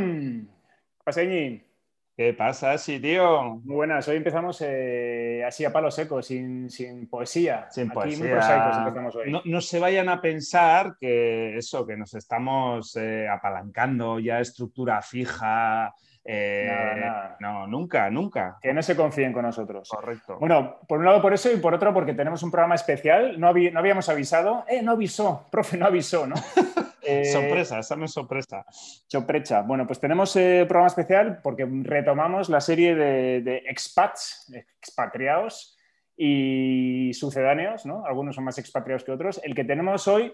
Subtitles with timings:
[0.00, 0.50] Chaparrón,
[1.04, 1.62] Paseñi.
[2.16, 3.60] ¿Qué pasa, sí, tío?
[3.64, 6.68] Muy buenas, hoy empezamos eh, así a palo seco, sin,
[7.10, 7.66] poesía.
[7.70, 8.92] Sin poesía.
[9.44, 15.94] No, se vayan a pensar que eso, que nos estamos eh, apalancando ya estructura fija.
[16.22, 17.36] Eh, nada, nada.
[17.40, 18.58] No, nunca, nunca.
[18.60, 19.88] Que no se confíen con nosotros.
[19.88, 20.36] Correcto.
[20.38, 23.40] Bueno, por un lado por eso y por otro porque tenemos un programa especial.
[23.40, 24.66] No, no habíamos avisado.
[24.68, 26.36] Eh, no avisó, profe, no avisó, ¿no?
[27.10, 28.64] Eh, sorpresa, esa no es sorpresa.
[29.06, 29.62] Sorpresa.
[29.62, 35.76] Bueno, pues tenemos eh, programa especial porque retomamos la serie de, expats, expatriados
[36.16, 38.04] y sucedáneos, ¿no?
[38.06, 39.40] Algunos son más expatriados que otros.
[39.42, 40.32] El que tenemos hoy,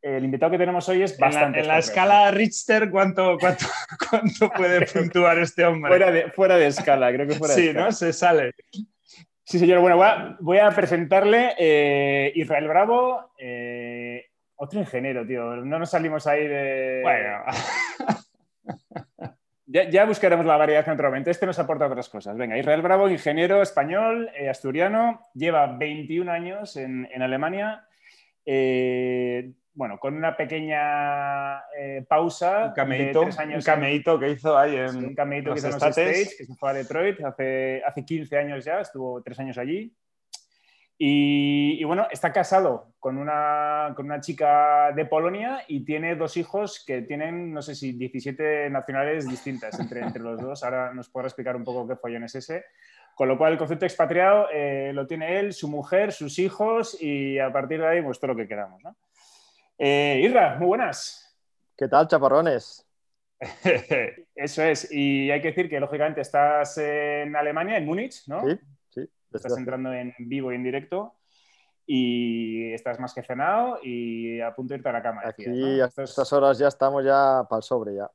[0.00, 1.60] el invitado que tenemos hoy es bastante.
[1.60, 5.90] En la, escala Richter, ¿cuánto, cuánto, puede puntuar este hombre?
[6.34, 7.90] Fuera de, escala, creo que fuera de escala.
[7.90, 7.92] Sí, ¿no?
[7.92, 8.52] Se sale.
[9.44, 9.80] Sí, señor.
[9.80, 9.98] Bueno,
[10.40, 13.32] voy a, presentarle eh, Israel Bravo.
[14.62, 15.56] Otro ingeniero, tío.
[15.56, 17.00] No nos salimos ahí de.
[17.02, 17.42] Bueno.
[19.66, 22.36] ya, buscaremos la variación otro Este nos aporta otras cosas.
[22.36, 27.88] Venga, Israel Bravo, ingeniero español, eh, asturiano, lleva 21 años en, Alemania.
[28.46, 32.66] Eh, bueno, con una pequeña eh, pausa.
[32.66, 34.96] Un cameíto, un cameíto que hizo ahí en.
[34.96, 38.38] un cameíto que hizo en los States, que se fue a Detroit hace, hace 15
[38.38, 39.92] años ya, estuvo tres años allí.
[41.04, 46.84] Y, bueno, está casado con una, con una, chica de Polonia y tiene dos hijos
[46.86, 50.62] que tienen, no sé si 17 nacionalidades distintas entre, entre los dos.
[50.62, 52.66] Ahora nos podrá explicar un poco qué follón es ese.
[53.16, 57.36] Con lo cual, el concepto expatriado eh, lo tiene él, su mujer, sus hijos y
[57.40, 58.80] a partir de ahí, pues todo lo que queramos.
[58.84, 58.94] ¿no?
[59.78, 61.36] Eh, Irra, muy buenas.
[61.76, 62.86] ¿Qué tal, chaparrones?
[64.36, 64.86] Eso es.
[64.92, 68.48] Y hay que decir que, lógicamente, estás en Alemania, en Múnich, ¿no?
[68.48, 68.56] Sí
[69.38, 71.14] estás entrando en vivo y en directo
[71.86, 75.22] y estás más que cenado y a punto de irte a la cama.
[75.24, 78.10] Aquí a estas horas ya estamos ya para el sobre ya.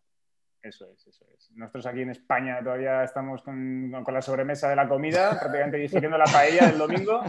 [0.61, 1.51] Eso es, eso es.
[1.51, 6.25] Nosotros aquí en España todavía estamos con, la sobremesa de la comida, prácticamente digiriendo la
[6.25, 7.21] paella del domingo.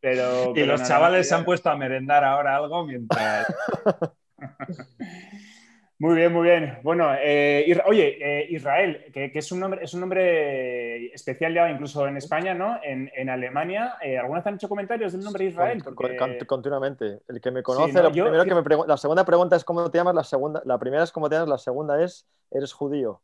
[0.00, 3.46] Pero, y los chavales se han puesto a merendar ahora algo mientras...
[6.02, 6.78] Muy bien, muy bien.
[6.82, 12.08] Bueno, eh, oye, eh, Israel, que, es, un nombre, es un nombre especial ya incluso
[12.08, 12.80] en España, ¿no?
[12.82, 15.80] En, Alemania, eh, ¿alguna vez han hecho comentarios del nombre Israel?
[16.44, 17.20] Continuamente.
[17.28, 21.04] El que me conoce, la segunda pregunta es cómo te llamas, la segunda, la primera
[21.04, 23.20] es cómo te llamas, la segunda es, ¿eres judío?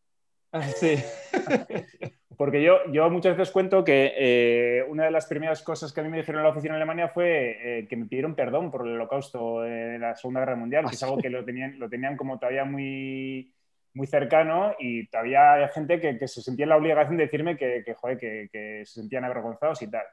[0.76, 1.02] Sí.
[2.38, 6.04] Porque yo, yo muchas veces cuento que eh, una de las primeras cosas que a
[6.04, 8.86] mí me dijeron en la oficina en Alemania fue eh, que me pidieron perdón por
[8.86, 12.16] el holocausto de la Segunda Guerra Mundial, que es algo que lo tenían, lo tenían
[12.16, 13.52] como todavía muy,
[13.92, 17.56] muy cercano y todavía hay gente que, que se sentía en la obligación de decirme
[17.56, 20.04] que, que, joder, que, se sentían avergonzados y tal.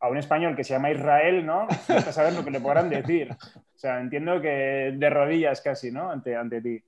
[0.00, 1.68] A un español que se llama Israel, ¿no?
[1.88, 3.30] No saber lo que le podrán decir.
[3.30, 6.10] O sea, entiendo que de rodillas casi, ¿no?
[6.10, 6.82] Ante, ante ti.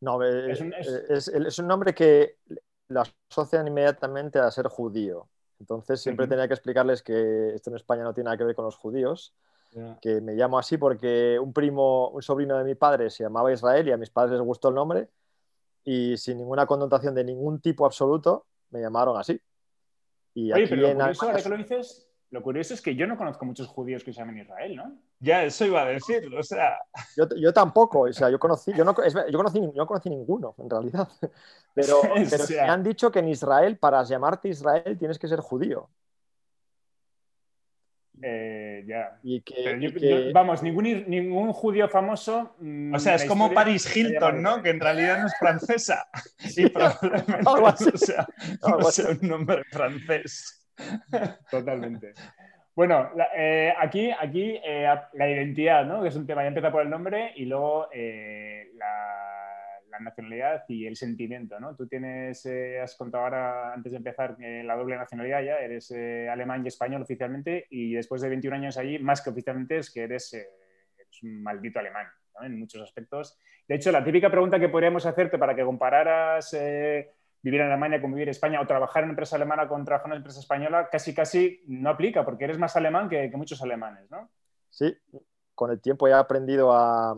[0.00, 1.28] No, es, un, es...
[1.28, 2.36] es, un, nombre que
[2.92, 5.28] lo asocian inmediatamente a ser judío.
[5.58, 8.64] Entonces siempre tenía que explicarles que esto en España no tiene nada que ver con
[8.64, 9.34] los judíos,
[10.02, 13.88] que me llamo así porque un primo, un sobrino de mi padre se llamaba Israel
[13.88, 15.08] y a mis padres les gustó el nombre
[15.84, 19.40] y sin ninguna connotación de ningún tipo absoluto me llamaron así.
[20.34, 23.44] Y Oye, pero lo curioso, que lo dices, lo curioso es que yo no conozco
[23.44, 24.96] muchos judíos que se llamen Israel, ¿no?
[25.20, 26.78] Ya, eso iba a decir, o sea...
[27.14, 28.94] Yo, yo tampoco, o sea, yo conocí, yo no,
[29.30, 31.08] yo conocí, yo conocí ninguno, en realidad.
[31.74, 35.88] Pero, pero me han dicho que en Israel, para llamarte Israel, tienes que ser judío.
[38.20, 39.18] Eh, ya.
[39.22, 42.54] Y que, vamos, ningún, ningún judío famoso.
[42.58, 44.62] Mm, o sea, es como Paris Hilton, ¿no?
[44.62, 46.06] Que en realidad no es francesa.
[46.36, 47.88] Sí, probablemente Algo así.
[47.90, 50.61] O sea, un nombre francés.
[51.50, 52.14] Totalmente.
[52.74, 56.02] Bueno, eh, aquí, aquí eh, la identidad, ¿no?
[56.02, 59.18] que es un tema, ya empieza por el nombre y luego eh, la,
[60.00, 61.60] nacionalidad y el sentimiento.
[61.60, 61.76] ¿no?
[61.76, 62.44] Tú tienes,
[62.82, 67.66] has contado ahora, antes de empezar, la doble nacionalidad ya, eres alemán y español oficialmente
[67.70, 70.34] y después de 21 años allí, más que oficialmente, es que eres,
[71.22, 72.06] un maldito alemán
[72.40, 73.38] en muchos aspectos.
[73.68, 76.52] De hecho, la típica pregunta que podríamos hacerte para que compararas
[77.42, 80.06] vivir en Alemania con vivir en España o trabajar en una empresa alemana con trabajar
[80.06, 84.10] en una empresa española casi casi no aplica porque eres más alemán que, muchos alemanes,
[84.10, 84.30] ¿no?
[84.70, 84.96] Sí,
[85.54, 87.16] con el tiempo he aprendido a,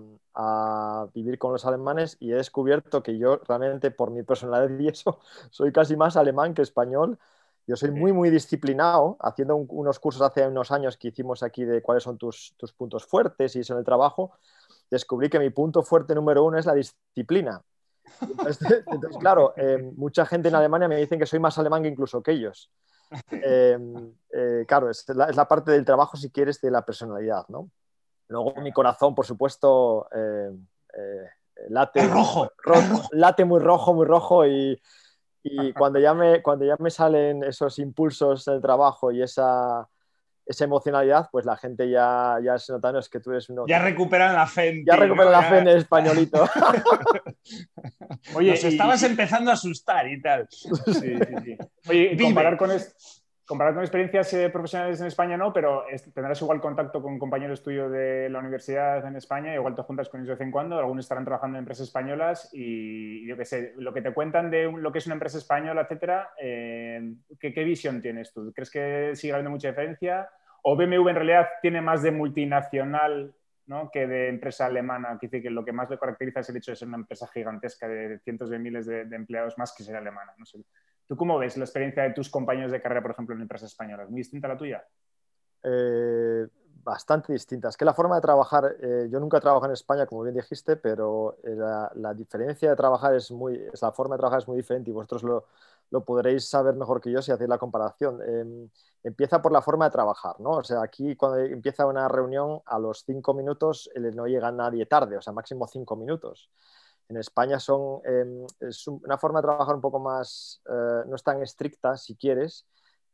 [1.14, 5.20] vivir con los alemanes y he descubierto que yo realmente por mi personalidad y eso
[5.50, 7.18] soy casi más alemán que español.
[7.66, 11.80] Yo soy muy, muy disciplinado, haciendo unos cursos hace unos años que hicimos aquí de
[11.80, 14.32] cuáles son tus, tus puntos fuertes y eso en el trabajo,
[14.90, 17.62] descubrí que mi punto fuerte número uno es la disciplina.
[18.20, 22.22] Entonces, claro, eh, mucha gente en Alemania me dicen que soy más alemán que incluso
[22.22, 22.70] que ellos.
[23.30, 23.78] Eh,
[24.32, 27.70] eh, claro, es la, parte del trabajo, si quieres, de la personalidad, ¿no?
[28.28, 30.08] Luego mi corazón, por supuesto,
[31.68, 32.50] late, rojo,
[33.12, 34.80] late muy rojo, muy rojo y,
[35.78, 39.88] cuando, ya me, cuando ya me salen esos impulsos del trabajo y esa,
[40.46, 43.64] esa emocionalidad, pues la gente ya, ya se nota, no es que tú eres uno...
[43.66, 46.46] Ya recuperan la fe Ya recuperan la fe en el españolito.
[48.34, 50.46] Oye, Nos estabas empezando a asustar y tal.
[50.50, 51.58] Sí, sí, sí.
[51.88, 52.70] Oye, comparar con,
[53.46, 57.90] comparar con experiencias eh, profesionales en España no, pero tendrás igual contacto con compañeros tuyos
[57.92, 61.04] de la universidad en España, igual te juntas con ellos de vez en cuando, algunos
[61.04, 64.92] estarán trabajando en empresas españolas y yo qué sé, lo que te cuentan de lo
[64.92, 68.52] que es una empresa española, etcétera, eh, ¿qué, visión tienes tú?
[68.54, 70.28] ¿Crees que sigue habiendo mucha diferencia?
[70.62, 73.34] ¿O BMW en realidad tiene más de multinacional
[73.66, 73.90] ¿no?
[73.90, 75.18] que de empresa alemana?
[75.20, 77.86] Que, que lo que más le caracteriza es el hecho de ser una empresa gigantesca
[77.86, 80.32] de cientos de miles de, empleados más que ser alemana.
[80.38, 80.58] No sé.
[81.06, 84.08] ¿Tú cómo ves la experiencia de tus compañeros de carrera, por ejemplo, en empresas españolas?
[84.10, 84.84] ¿Muy distinta a la tuya?
[85.62, 86.46] Eh,
[86.82, 87.68] bastante distinta.
[87.68, 90.34] Es que la forma de trabajar, eh, yo nunca he trabajado en España, como bien
[90.34, 94.48] dijiste, pero eh, la, diferencia de trabajar es muy, es la forma de trabajar es
[94.48, 95.46] muy diferente y vosotros lo,
[95.90, 98.20] lo podréis saber mejor que yo si hacéis la comparación.
[98.22, 98.68] Em,
[99.02, 100.50] empieza por la forma de trabajar, ¿no?
[100.50, 105.16] O sea, aquí cuando empieza una reunión, a los cinco minutos no llega nadie tarde,
[105.16, 106.50] o sea, máximo cinco minutos.
[107.08, 111.22] En España son, em, es una forma de trabajar un poco más, eh, no es
[111.22, 112.66] tan estricta, si quieres.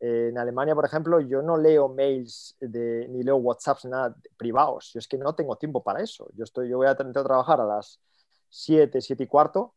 [0.03, 4.93] en Alemania, por ejemplo, yo no leo mails de, ni leo WhatsApps, nada privados.
[4.95, 6.31] Yo es que no tengo tiempo para eso.
[6.35, 8.01] Yo, estoy, yo voy a que trabajar a las
[8.49, 9.75] 7, 7 y cuarto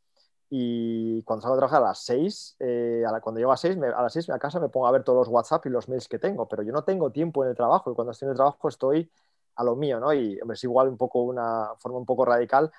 [0.55, 4.13] y cuando salgo a trabajar a las 6, eh, cuando llego a, 6, a las
[4.13, 6.47] 6 a casa me pongo a ver todos los WhatsApp y los mails que tengo,
[6.47, 9.09] pero yo no tengo tiempo en el trabajo y cuando estoy en el trabajo estoy
[9.55, 10.13] a lo mío, ¿no?
[10.13, 12.71] Y es igual un poco una forma un poco radical,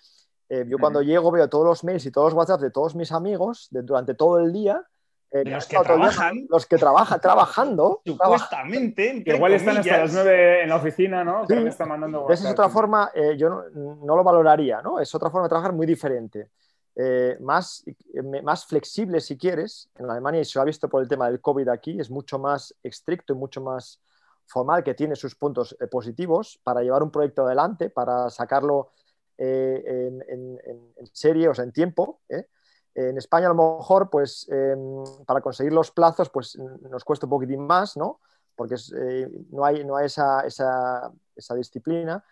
[0.49, 3.13] eh, yo cuando llego veo todos los mails y todos los WhatsApp de todos mis
[3.13, 4.83] amigos durante todo el día.
[5.31, 6.47] Eh, los que trabajan.
[6.49, 8.03] los que trabajan, trabajando.
[8.07, 9.23] Supuestamente.
[9.27, 11.45] igual están hasta las 9 en la oficina, ¿no?
[11.47, 11.55] Sí.
[11.55, 15.01] Están mandando Esa es otra forma, eh, yo no, lo valoraría, ¿no?
[15.01, 16.51] Es otra forma de trabajar muy diferente.
[17.41, 17.85] más,
[18.45, 19.91] más flexible si quieres.
[19.99, 22.39] En Alemania, y se lo ha visto por el tema del COVID aquí, es mucho
[22.39, 24.01] más estricto y mucho más
[24.47, 28.91] formal, que tiene sus puntos positivos para llevar un proyecto adelante, para sacarlo
[29.37, 30.59] eh, en,
[31.13, 32.21] serie, o sea, en tiempo.
[32.29, 32.47] ¿eh?
[32.95, 37.31] En España a lo mejor, pues em, para conseguir los plazos, pues nos cuesta un
[37.31, 38.21] poquitín más, ¿no?
[38.55, 42.25] Porque eh, no hay, no hay esa, esa, esa, disciplina,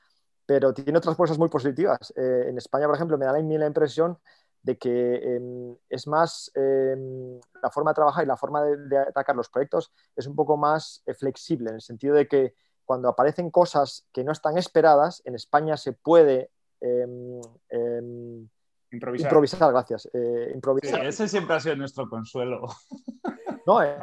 [0.47, 2.13] pero tiene otras cosas muy positivas.
[2.17, 4.19] en España, por ejemplo, me da la, impresión
[4.63, 9.35] de que em, es más em, la forma de trabajar y la forma de, atacar
[9.35, 12.55] los proyectos es un poco más flexible, en el sentido de que
[12.85, 16.51] cuando aparecen cosas que no están esperadas, en España se puede
[16.83, 17.41] Em,
[17.71, 18.49] em,
[18.91, 19.71] improvisar.
[19.71, 20.09] gracias.
[20.13, 21.07] Eh, improvisar.
[21.07, 22.67] ese siempre ha sido nuestro consuelo.
[23.65, 23.97] No, eh,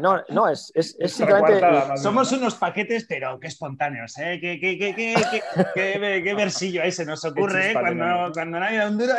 [0.00, 1.60] no, no, es, es, simplemente.
[1.96, 4.38] Somos unos paquetes, pero qué espontáneos, ¿eh?
[4.40, 9.12] ¿Qué, qué, qué, qué, versillo ahí se nos ocurre cuando, cuando nadie da un duro.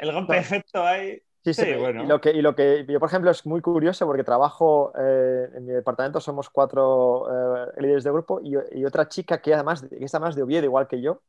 [0.00, 1.22] El golpe de efecto ahí.
[1.44, 2.02] Sí, sí, bueno.
[2.02, 5.64] y, lo que, y lo que yo, por ejemplo, es muy curioso porque trabajo en
[5.64, 7.28] mi departamento, somos cuatro
[7.76, 10.88] líderes de grupo y, y, otra chica que además que está más de Oviedo, igual
[10.88, 11.22] que yo,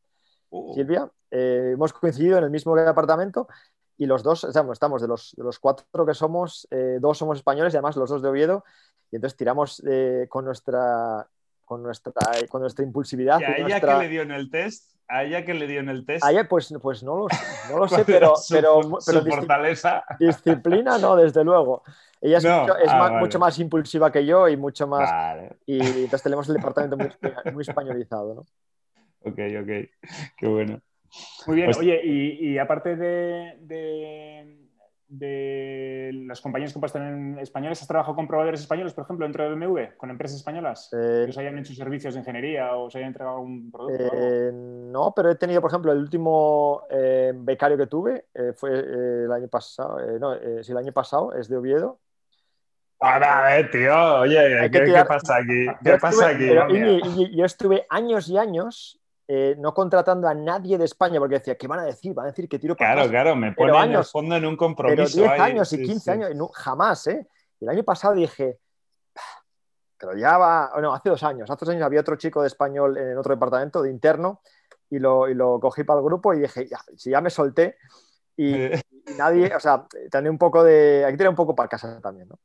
[0.51, 0.75] Uh.
[0.75, 1.10] Silvia.
[1.31, 3.48] Eh, hemos coincidido en el mismo departamento
[3.98, 7.74] y los dos, estamos de los, de los cuatro que somos, eh, dos somos españoles
[7.74, 8.63] y además los dos de Oviedo,
[9.12, 11.27] y entonces tiramos eh, con nuestra
[11.63, 12.12] con nuestra,
[12.50, 13.39] con nuestra impulsividad.
[13.39, 14.93] ¿Y a ella que le dio en el test?
[15.08, 16.22] ¿A ella que le dio en el test?
[16.25, 17.27] A ella, pues, pues no lo,
[17.70, 18.81] no lo sé, pero, pero,
[19.25, 20.03] fortaleza.
[20.20, 21.84] disciplina no, desde luego.
[22.20, 25.10] Ella es, mucho, es ah, mucho, más impulsiva que yo y mucho más.
[25.65, 27.10] Y entonces tenemos el departamento muy,
[27.53, 28.46] muy españolizado, ¿no?
[29.24, 29.70] Ok, ok.
[30.38, 30.82] Qué bueno.
[31.48, 31.68] Muy bien.
[31.68, 33.58] Pues Oye, y, aparte de,
[35.08, 39.44] de, las compañías que puesto en españoles, ¿has trabajado con proveedores españoles, por ejemplo, dentro
[39.44, 40.90] de BMW, con empresas españolas?
[40.94, 44.16] Eh, que os hayan hecho servicios de ingeniería o os hayan entregado un producto?
[44.16, 49.32] Eh, no, pero he tenido, por ejemplo, el último eh, becario que tuve fue el
[49.32, 52.00] año pasado, no, sí, el año pasado, es de Oviedo,
[53.01, 55.66] a ver, tío, oye, ¿qué, pasa aquí?
[55.84, 56.51] ¿Qué pasa aquí?
[57.32, 61.68] yo estuve años y años eh, no contratando a nadie de España porque decía, ¿qué
[61.68, 62.13] van a decir?
[62.13, 64.46] Van a decir que tiro para Claro, claro, me ponen años, en el fondo en
[64.46, 65.04] un compromiso.
[65.16, 67.28] Pero 10 años y 15 años, jamás, ¿eh?
[67.60, 68.60] El año pasado dije,
[69.98, 72.98] pero ya va, no, hace dos años, hace dos años había otro chico de español
[72.98, 74.42] en otro departamento de interno
[74.90, 77.78] y lo, y lo cogí para el grupo y dije, ya, si ya me solté
[78.36, 78.70] y,
[79.18, 82.28] nadie, o sea, tenía un poco de, hay que tirar un poco para casa también,
[82.28, 82.40] ¿no?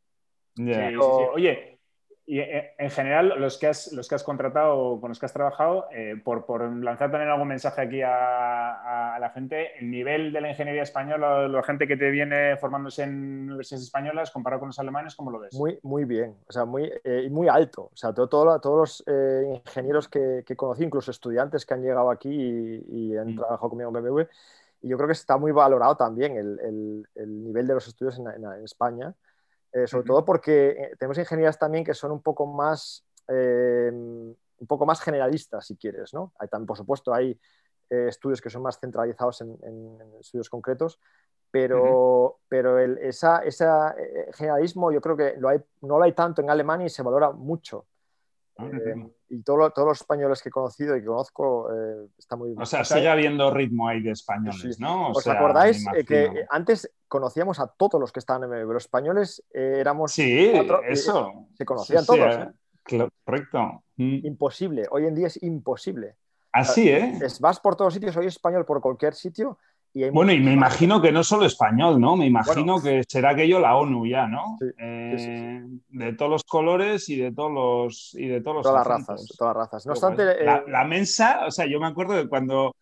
[1.35, 1.76] Oye,
[2.29, 5.33] Y eh, en general, los que has, los que has contratado con los que has
[5.33, 10.33] trabajado, eh, por, por, lanzar también algún mensaje aquí a, a, la gente, el nivel
[10.33, 14.71] de la ingeniería española, la gente que te viene formándose en universidades españolas, comparado con
[14.71, 15.55] los alemanes, ¿cómo lo ves?
[15.55, 17.91] Muy, muy bien, o sea, muy, eh, muy alto.
[17.93, 22.11] O sea, todo, todo, todos los ingenieros que, que, conocí, incluso estudiantes que han llegado
[22.11, 23.37] aquí y, y han mm.
[23.37, 24.23] trabajado conmigo en BMW,
[24.83, 28.19] y yo creo que está muy valorado también el, el, el nivel de los estudios
[28.19, 29.15] en, en, en España.
[29.73, 34.67] Eh, sobre todo porque eh, tenemos ingenierías también que son un poco más, eh, un
[34.67, 36.15] poco más generalistas, si quieres.
[36.15, 36.33] ¿no?
[36.39, 37.39] Hay, por supuesto, hay
[37.89, 40.99] estudios que son más centralizados en, en estudios concretos,
[41.53, 43.65] pero, pero el, esa, ese
[44.33, 47.31] generalismo yo creo que lo hay, no lo hay tanto en Alemania y se valora
[47.31, 47.87] mucho.
[48.59, 48.95] Eh,
[49.29, 52.63] y todo, todos los españoles que he conocido y que conozco eh, está muy bien.
[52.63, 55.11] O sea, sigue habiendo ritmo ahí de españoles, ¿no?
[55.11, 60.13] ¿Os acordáis que antes conocíamos a todos los que estaban en Los españoles eh, éramos.
[60.13, 60.53] Sí,
[60.89, 61.49] eso.
[61.55, 62.49] se conocían todos.
[63.25, 63.83] Correcto.
[63.97, 64.27] Mm.
[64.27, 64.87] Imposible.
[64.91, 66.17] Hoy en día es imposible.
[66.53, 67.19] Así, ¿eh?
[67.41, 69.59] vas por todos sitios, soy español por cualquier sitio
[70.13, 72.17] bueno, y me imagino que no solo español, ¿no?
[72.17, 74.59] Me imagino que será aquello la ONU ya, ¿no?
[74.79, 78.87] Eh, de todos los colores y de todos los y de todos los todas las
[78.87, 79.87] razas, todas las razas.
[79.87, 82.77] No obstante, la, eh, la, mensa, o sea, yo me acuerdo de cuando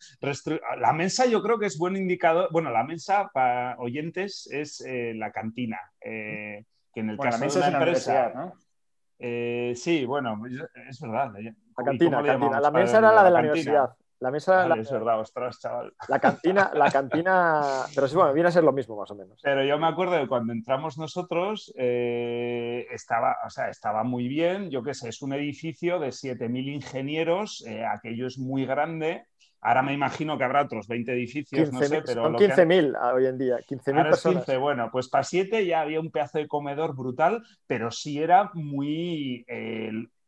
[0.81, 2.49] la mensa, yo creo que es buen indicador.
[2.51, 7.79] Bueno, la mensa para oyentes es eh, la cantina, que en el caso de una
[7.79, 8.55] empresa, ¿no?
[9.77, 10.43] sí, bueno,
[10.89, 11.33] es verdad.
[11.77, 12.61] La cantina, la, cantina.
[12.61, 13.91] la mensa era la de la, universidad.
[14.21, 14.67] La mesa.
[14.69, 15.93] la, es verdad, ostras, chaval.
[16.09, 17.85] La cantina, la cantina.
[17.95, 19.39] Pero sí, bueno, viene a ser lo mismo, más o menos.
[19.43, 24.71] Pero yo me acuerdo de cuando entramos nosotros, eh, estaba, o sea, estaba muy bien.
[24.71, 29.27] Yo qué sé, es un edificio de 7.000 ingenieros, eh, aquello es muy grande.
[29.61, 32.25] Ahora me imagino que habrá otros 20 edificios, no sé, pero.
[32.25, 34.45] Son 15.000 hoy en día, 15.000 personas.
[34.45, 38.51] 15, bueno, pues para 7 ya había un pedazo de comedor brutal, pero sí era
[38.53, 39.45] muy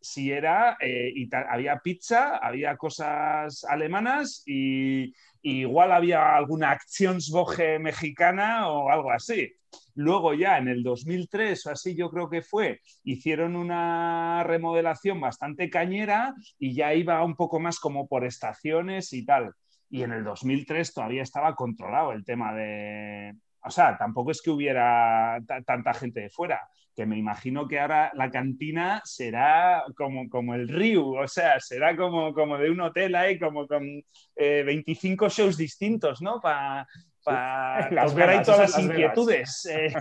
[0.06, 1.12] si era, eh,
[1.48, 9.52] había pizza, había cosas alemanas y, igual había alguna Actionswoche mexicana o algo así.
[9.94, 15.70] Luego ya en el 2003 o así yo creo que fue, hicieron una remodelación bastante
[15.70, 19.52] cañera y ya iba un poco más como por estaciones y tal.
[19.90, 23.34] Y en el 2003 todavía estaba controlado el tema de...
[23.62, 26.60] O sea, tampoco es que hubiera tanta gente de fuera
[26.96, 31.94] que me imagino que ahora la cantina será como, como el Riu, o sea, será
[31.94, 34.02] como, como de un hotel ahí, como con
[34.34, 36.40] 25 eh, shows distintos, ¿no?
[36.40, 36.88] Para
[37.26, 39.68] ver ahí todas las, inquietudes.
[39.76, 39.92] Eh.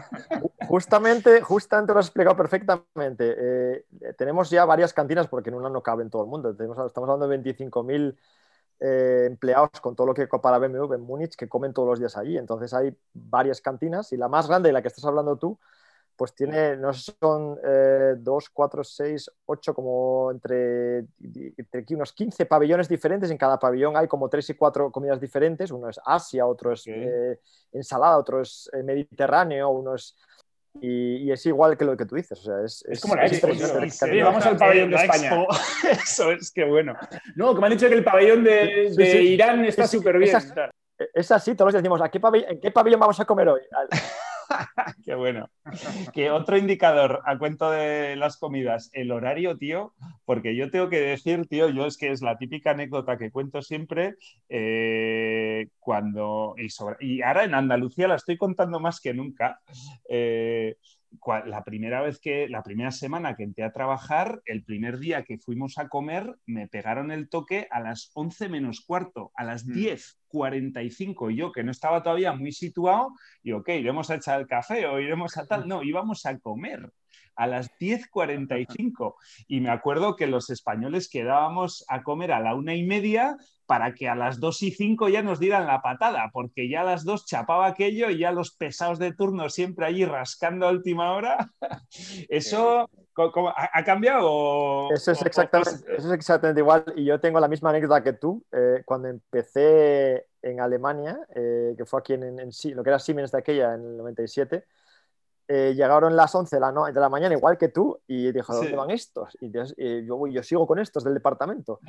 [0.69, 3.35] Justamente, justamente lo has explicado perfectamente.
[3.37, 3.85] Eh,
[4.17, 6.51] tenemos ya varias cantinas porque en una no cabe en todo el mundo.
[6.51, 8.15] estamos hablando de 25.000
[8.79, 12.37] empleados con todo lo que para BMW en Múnich que comen todos los días allí.
[12.37, 15.59] Entonces hay varias cantinas y la más grande de la que estás hablando tú
[16.15, 22.45] pues tiene, no son eh, dos, cuatro, seis, ocho, como entre, entre aquí unos 15
[22.45, 23.29] pabellones diferentes.
[23.31, 25.71] En cada pabellón hay como tres y cuatro comidas diferentes.
[25.71, 27.39] Uno es Asia, otro es eh,
[27.73, 30.15] ensalada, otro es eh, Mediterráneo, uno es...
[30.81, 32.37] Y, es igual que lo que tú dices.
[32.37, 33.47] O sea, es, es, como la expo.
[33.47, 35.31] vamos al pabellón de España.
[36.03, 36.97] Eso es que bueno.
[37.37, 40.37] No, que me han dicho que el pabellón de, de Irán está súper bien.
[41.13, 42.19] Es, así, todos decimos, ¿a qué
[42.49, 43.61] ¿en qué pabellón vamos a comer hoy?
[45.03, 45.49] Qué bueno.
[46.13, 49.93] Que otro indicador a cuento de las comidas, el horario, tío,
[50.25, 53.61] porque yo tengo que decir, tío, yo es que es la típica anécdota que cuento
[53.61, 54.15] siempre
[54.49, 56.67] eh, cuando, y,
[56.99, 59.59] y, ahora en Andalucía la estoy contando más que nunca.
[60.09, 60.77] Eh,
[61.45, 65.37] la primera vez que, la primera semana que entré a trabajar, el primer día que
[65.37, 71.27] fuimos a comer, me pegaron el toque a las 11 menos cuarto, a las 10.45.
[71.27, 71.31] Mm.
[71.31, 74.85] Y yo, que no estaba todavía muy situado, y ok, iremos a echar el café
[74.87, 75.67] o iremos a tal.
[75.67, 76.91] No, íbamos a comer
[77.35, 79.15] a las 10.45.
[79.47, 83.93] Y me acuerdo que los españoles quedábamos a comer a la una y media para
[83.93, 87.03] que a las 2 y 5 ya nos dieran la patada, porque ya a las
[87.03, 91.49] 2 chapaba aquello y ya los pesados de turno siempre allí rascando a última hora.
[92.29, 94.91] ¿Eso ha, cambiado?
[94.91, 96.85] Eso es, exactamente, eso es exactamente igual.
[96.95, 98.43] Y yo tengo la misma anécdota que tú.
[98.51, 103.31] Eh, cuando empecé en Alemania, eh, que fue aquí en, en, lo que era Siemens
[103.31, 104.65] de aquella, en el 97,
[105.47, 108.75] eh, llegaron las 11 de la, de la, mañana, igual que tú, y dijo, ¿dónde
[108.75, 109.37] van estos?
[109.39, 109.63] Y yo,
[110.27, 111.79] yo, sigo con estos del departamento.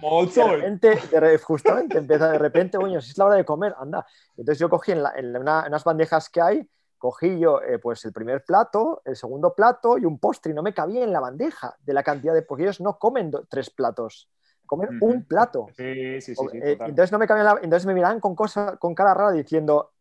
[0.44, 4.06] De repente, justamente, empieza de repente, bueno, si es la hora de comer, anda.
[4.36, 5.00] Entonces yo cogí en,
[5.36, 10.04] unas bandejas que hay, cogí yo eh, pues el primer plato, el segundo plato y
[10.04, 12.82] un postre, y no me cabía en la bandeja de la cantidad de, porque ellos
[12.82, 14.28] no comen tres platos,
[14.66, 15.68] comen un plato.
[15.74, 18.94] Sí, sí, sí, eh, entonces no me cabía la, entonces me miraban con, cosa, con
[18.94, 19.92] cara rara diciendo,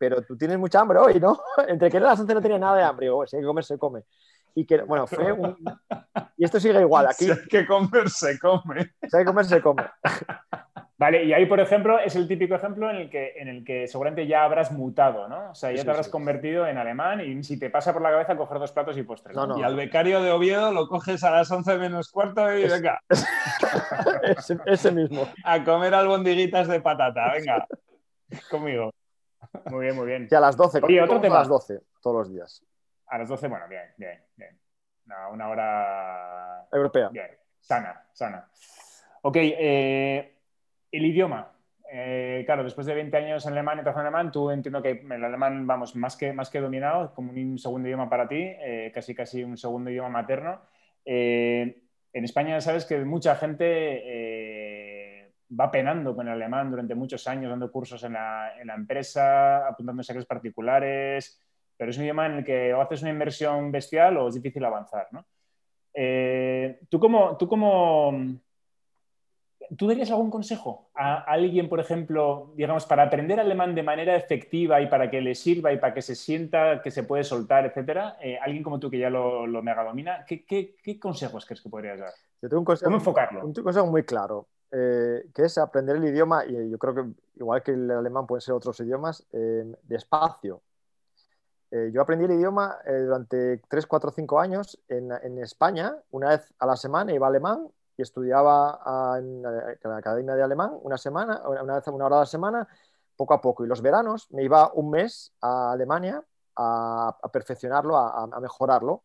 [0.00, 1.38] pero tú tienes mucha hambre hoy, ¿no?
[1.68, 3.78] Entre que las 11 no tenía nada de hambre, digo, si hay que comer, se
[3.78, 4.02] come.
[4.54, 5.56] y que, bueno, fue un...
[6.38, 7.26] Y esto sigue igual, aquí...
[7.26, 8.94] Si hay que comer, se come.
[9.06, 9.84] Si hay que comer, se come.
[10.96, 13.86] Vale, y ahí, por ejemplo, es el típico ejemplo en el que, en el que
[13.88, 15.50] seguramente ya habrás mutado, ¿no?
[15.50, 18.36] O sea, ya te habrás convertido en alemán y si te pasa por la cabeza
[18.36, 19.34] coger dos platos y postres.
[19.34, 23.00] No, Y al becario de Oviedo lo coges a las 11 menos cuarto y venga.
[24.66, 25.26] ese, mismo.
[25.44, 27.66] A comer albondiguitas de patata, venga.
[28.50, 28.92] Conmigo.
[29.66, 30.28] Muy bien, muy bien.
[30.30, 31.36] Y a las 12, Oye, otro tema.
[31.36, 32.64] a las 12 todos los días.
[33.06, 34.58] A las 12, bueno, bien, bien, bien.
[35.32, 36.68] Una, hora...
[36.70, 37.08] Europea.
[37.08, 37.30] Bien,
[37.60, 38.48] sana, sana.
[39.22, 40.36] Ok, eh
[40.92, 41.52] el idioma.
[41.92, 45.24] Eh, claro, después de 20 años en alemán y en alemán, tú entiendo que el
[45.24, 49.14] alemán, vamos, más que, más que dominado, como un segundo idioma para ti, eh, casi
[49.14, 50.60] casi un segundo idioma materno.
[51.04, 53.64] En España sabes que mucha gente
[55.58, 59.66] va penando con el alemán durante muchos años, dando cursos en la, en la empresa,
[59.66, 61.40] apuntándose a clases particulares,
[61.76, 64.64] pero es un idioma en el que o haces una inversión bestial o es difícil
[64.64, 65.08] avanzar.
[65.12, 65.24] ¿no?
[66.88, 67.36] ¿Tú cómo...
[67.36, 68.40] Tú como
[69.76, 74.80] ¿Tú darías algún consejo a alguien, por ejemplo, digamos, para aprender alemán de manera efectiva
[74.80, 78.16] y para que le sirva y para que se sienta que se puede soltar, etcétera?
[78.20, 82.00] Eh, alguien como tú que ya lo, lo mega domina, ¿qué, consejos crees que podrías
[82.00, 82.12] dar?
[82.42, 83.46] Yo tengo un consejo, ¿Cómo enfocarlo?
[83.46, 87.04] Un consejo muy claro, eh, que es aprender el idioma, y yo creo que
[87.36, 90.62] igual que el alemán pueden ser otros idiomas, eh, despacio.
[91.70, 96.66] yo aprendí el idioma durante 3, 4, 5 años en, en España, una vez a
[96.66, 98.80] la semana iba alemán y estudiaba
[99.18, 102.68] en la Academia de Alemán una semana, una vez una hora a la semana,
[103.14, 103.62] poco a poco.
[103.62, 106.24] Y los veranos me iba un mes a Alemania
[106.56, 109.02] a, perfeccionarlo, a, mejorarlo.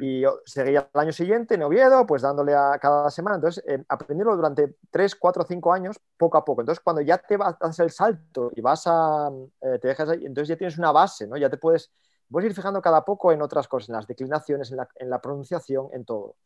[0.00, 3.36] Y yo seguía el año siguiente en Oviedo, pues dándole a cada semana.
[3.36, 6.62] Entonces, eh, aprendiendo durante 3, 4, 5 años, poco a poco.
[6.62, 10.08] Entonces, cuando ya te vas a hacer el salto y vas a, eh, te dejas
[10.08, 11.36] ahí, entonces ya tienes una base, ¿no?
[11.36, 11.90] Ya te puedes,
[12.30, 15.20] puedes ir fijando cada poco en otras cosas, en las declinaciones, en la, en la
[15.20, 16.36] pronunciación, en todo.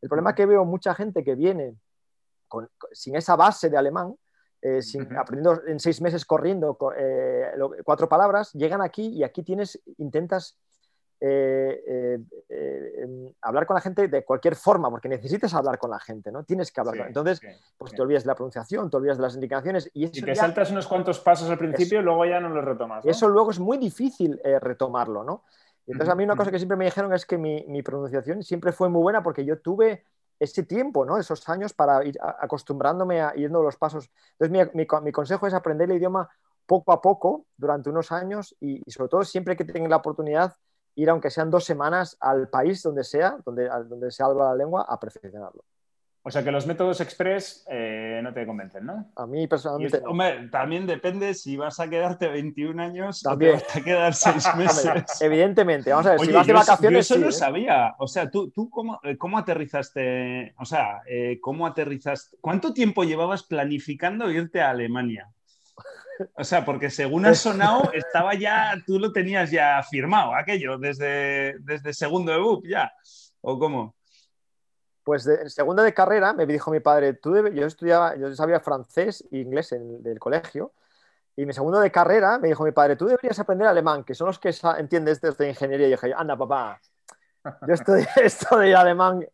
[0.00, 1.76] El problema que veo mucha gente que viene
[2.92, 4.14] sin esa base de alemán,
[4.62, 4.80] eh,
[5.18, 7.52] aprendiendo en seis meses corriendo eh,
[7.84, 10.56] cuatro palabras, llegan aquí y aquí tienes, intentas
[11.26, 16.30] eh, em, hablar con la gente de cualquier forma, porque necesitas hablar con la gente,
[16.30, 16.44] ¿no?
[16.44, 17.06] Tienes que hablar.
[17.06, 17.40] Entonces,
[17.78, 19.90] pues te olvidas de la pronunciación, te olvidas de las indicaciones.
[19.94, 23.04] Y, eso te saltas unos cuantos pasos al principio y luego ya no los retomas.
[23.04, 25.44] Y eso luego es muy difícil retomarlo, ¿no?
[25.86, 28.72] Y entonces a mí una cosa que siempre me dijeron es que mi, pronunciación siempre
[28.72, 30.04] fue muy buena porque yo tuve
[30.38, 31.18] ese tiempo, ¿no?
[31.18, 34.10] esos años para ir acostumbrándome a yendo los pasos.
[34.38, 36.28] Entonces mi, mi, consejo es aprender el idioma
[36.66, 40.54] poco a poco durante unos años y, sobre todo siempre que tenga la oportunidad
[40.96, 44.86] ir aunque sean dos semanas al país donde sea, donde, donde se habla la lengua,
[44.88, 45.64] a perfeccionarlo.
[46.26, 49.12] O sea que los métodos express eh, no te convencen, ¿no?
[49.14, 50.00] A mí personalmente.
[50.06, 53.56] Hombre, también depende si vas a quedarte 21 años también.
[53.56, 55.20] o te vas a quedar 6 meses.
[55.20, 57.08] Evidentemente, vamos a ver, si vas de vacaciones.
[57.08, 57.32] Yo eso no ¿eh?
[57.32, 57.94] sabía.
[57.98, 60.54] O sea, ¿tú, tú cómo, eh, cómo aterrizaste?
[60.58, 61.02] O sea,
[61.42, 62.38] ¿cómo aterrizaste?
[62.40, 65.30] ¿Cuánto tiempo llevabas planificando irte a Alemania?
[66.34, 71.56] O sea, porque según has sonado, estaba ya, tú lo tenías ya firmado, aquello, desde,
[71.60, 72.92] desde segundo de ya.
[73.40, 73.94] ¿O cómo?
[75.02, 79.22] Pues en segundo de carrera me dijo mi padre, tú yo estudiaba, yo sabía francés
[79.30, 80.72] e inglés en el colegio,
[81.36, 84.28] y en segundo de carrera me dijo mi padre, tú deberías aprender alemán, que son
[84.28, 85.88] los que entiendes de ingeniería.
[85.88, 86.80] Y dije, anda papá,
[87.66, 89.26] yo estudié esto de alemán,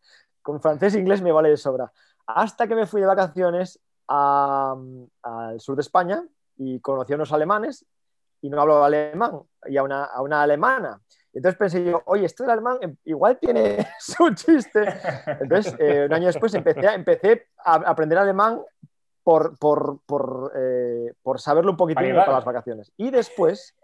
[0.42, 1.92] con francés e inglés me vale de sobra.
[2.26, 6.24] Hasta que me fui de vacaciones al sur de España
[6.60, 7.86] y conocí a unos alemanes
[8.42, 11.00] y no hablaba alemán, y a una, a una alemana.
[11.32, 14.84] Entonces pensé yo, oye, esto del alemán em, igual tiene su chiste.
[15.40, 18.60] Entonces, eh, un año después empecé, empecé a aprender alemán
[19.22, 22.92] por, por, por, eh, por saberlo un poquitín para, las vacaciones.
[22.96, 23.74] Y después,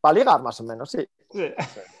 [0.00, 1.08] para ligar más o menos, sí.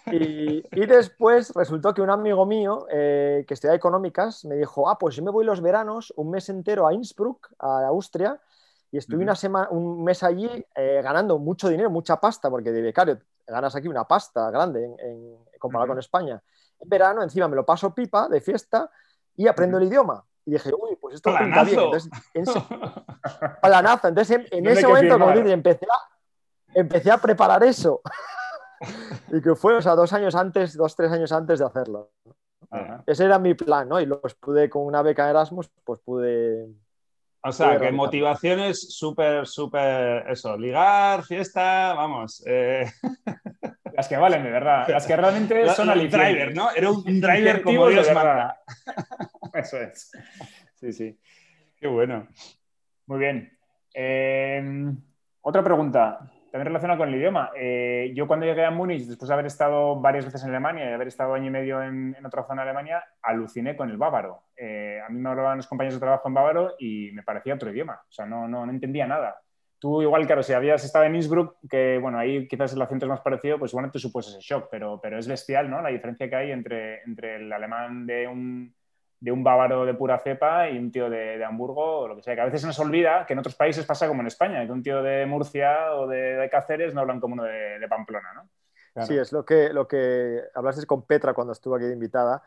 [0.06, 4.98] Y, y, después resultó que un amigo mío eh, que estudia económicas me dijo, ah,
[4.98, 8.40] pues yo me voy los veranos un mes entero a Innsbruck, a Austria,
[8.96, 13.18] y estuve una semana, un mes allí ganando mucho dinero, mucha pasta, porque de becario
[13.46, 16.42] ganas aquí una pasta grande en, comparado con España.
[16.80, 18.90] En verano, encima me lo paso pipa de fiesta
[19.36, 20.24] y aprendo el idioma.
[20.46, 21.78] Y dije, uy, pues esto pinta bien.
[21.78, 22.44] Entonces, en
[23.70, 24.08] la naza.
[24.08, 26.16] Entonces, en, ese momento, como empecé a,
[26.74, 28.00] empecé a preparar eso.
[29.28, 32.12] y que fue, o sea, dos años antes, dos, tres años antes de hacerlo.
[33.06, 34.00] Ese era mi plan, ¿no?
[34.00, 36.66] Y los pude, con una beca Erasmus, pues pude,
[37.46, 42.42] o sea, que motivaciones súper, súper, eso, ligar, fiesta, vamos.
[42.46, 42.86] Eh.
[43.94, 44.88] Las que valen, de verdad.
[44.88, 46.70] Las que realmente son al driver, ¿no?
[46.74, 48.60] Era un, driver como Dios manda.
[49.54, 50.10] Eso es.
[50.74, 51.18] Sí, sí.
[51.78, 52.28] Qué bueno.
[53.06, 53.58] Muy bien.
[53.94, 54.96] Em,
[55.40, 56.30] otra pregunta.
[56.56, 57.50] También relacionado con el idioma.
[57.54, 60.92] Eh, yo cuando llegué a Múnich, después de haber estado varias veces en Alemania y
[60.94, 64.44] haber estado año y medio en, otra zona de Alemania, aluciné con el bávaro.
[64.56, 67.70] Eh, a mí me hablaban los compañeros de trabajo en bávaro y me parecía otro
[67.70, 68.00] idioma.
[68.08, 69.36] O sea, no, no, no entendía nada.
[69.78, 73.10] Tú igual, claro, si habías estado en Innsbruck, que bueno, ahí quizás el acento es
[73.10, 75.82] más parecido, pues igual te supuso ese shock, pero, pero es bestial, ¿no?
[75.82, 78.74] La diferencia que hay entre, entre el alemán de un,
[79.20, 82.34] de un bávaro de pura cepa y un tío de, Hamburgo o lo que sea.
[82.34, 84.72] Que a veces se nos olvida que en otros países pasa como en España, que
[84.72, 88.48] un tío de Murcia o de, Cáceres no hablan como uno de, Pamplona, ¿no?
[89.04, 92.42] Sí, es lo que, lo que hablaste con Petra cuando estuvo aquí de invitada.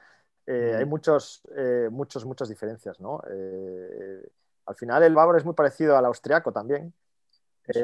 [0.47, 3.21] Eh, hay muchos, eh, muchos, muchas diferencias, ¿no?
[3.29, 4.27] Eh,
[4.65, 6.91] al final el bávaro es muy parecido al austriaco también.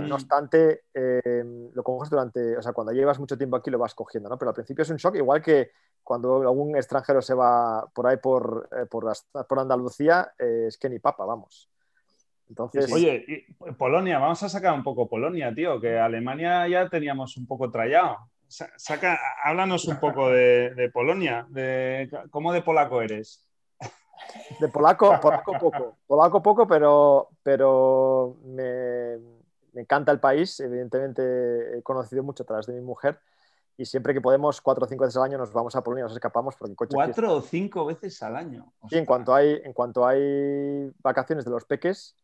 [0.02, 4.30] No obstante, lo coges durante, o sea, cuando llevas mucho tiempo aquí lo vas cogiendo,
[4.30, 4.38] ¿no?
[4.38, 5.72] Pero al principio es un shock, igual que
[6.06, 11.00] cuando algún extranjero se va por ahí por, eh, por, Andalucía, eh, es que ni
[11.00, 11.70] papa, vamos.
[12.48, 12.92] Entonces...
[12.94, 17.72] Oye, Polonia, vamos a sacar un poco Polonia, tío, que Alemania ya teníamos un poco
[17.72, 18.30] trallado.
[18.48, 23.44] Saca, háblanos un poco de, Polonia, de, ¿cómo de polaco eres?
[24.60, 29.18] De polaco, polaco poco, polaco poco, pero, pero me,
[29.76, 30.60] me encanta el país.
[30.60, 33.20] Evidentemente he conocido mucho a través de mi mujer
[33.78, 36.14] y siempre que podemos, cuatro o cinco veces al año nos vamos a Polonia, nos
[36.14, 36.94] escapamos porque el coche.
[36.94, 38.74] Cuatro o cinco veces al año.
[38.90, 42.16] Sí, en cuanto, hay, en cuanto hay vacaciones de los peques,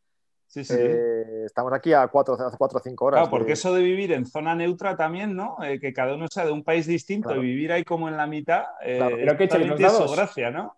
[0.48, 0.76] sí, sí.
[0.78, 3.20] Eh, estamos aquí a cuatro, hace cuatro o cinco horas.
[3.20, 5.58] Claro, porque eso de vivir en zona neutra también, ¿no?
[5.62, 8.28] Eh, que cada uno sea de un país distinto y vivir ahí como en la
[8.28, 9.18] mitad, eh, claro.
[9.18, 9.48] Pero que
[10.16, 10.78] gracia, ¿no?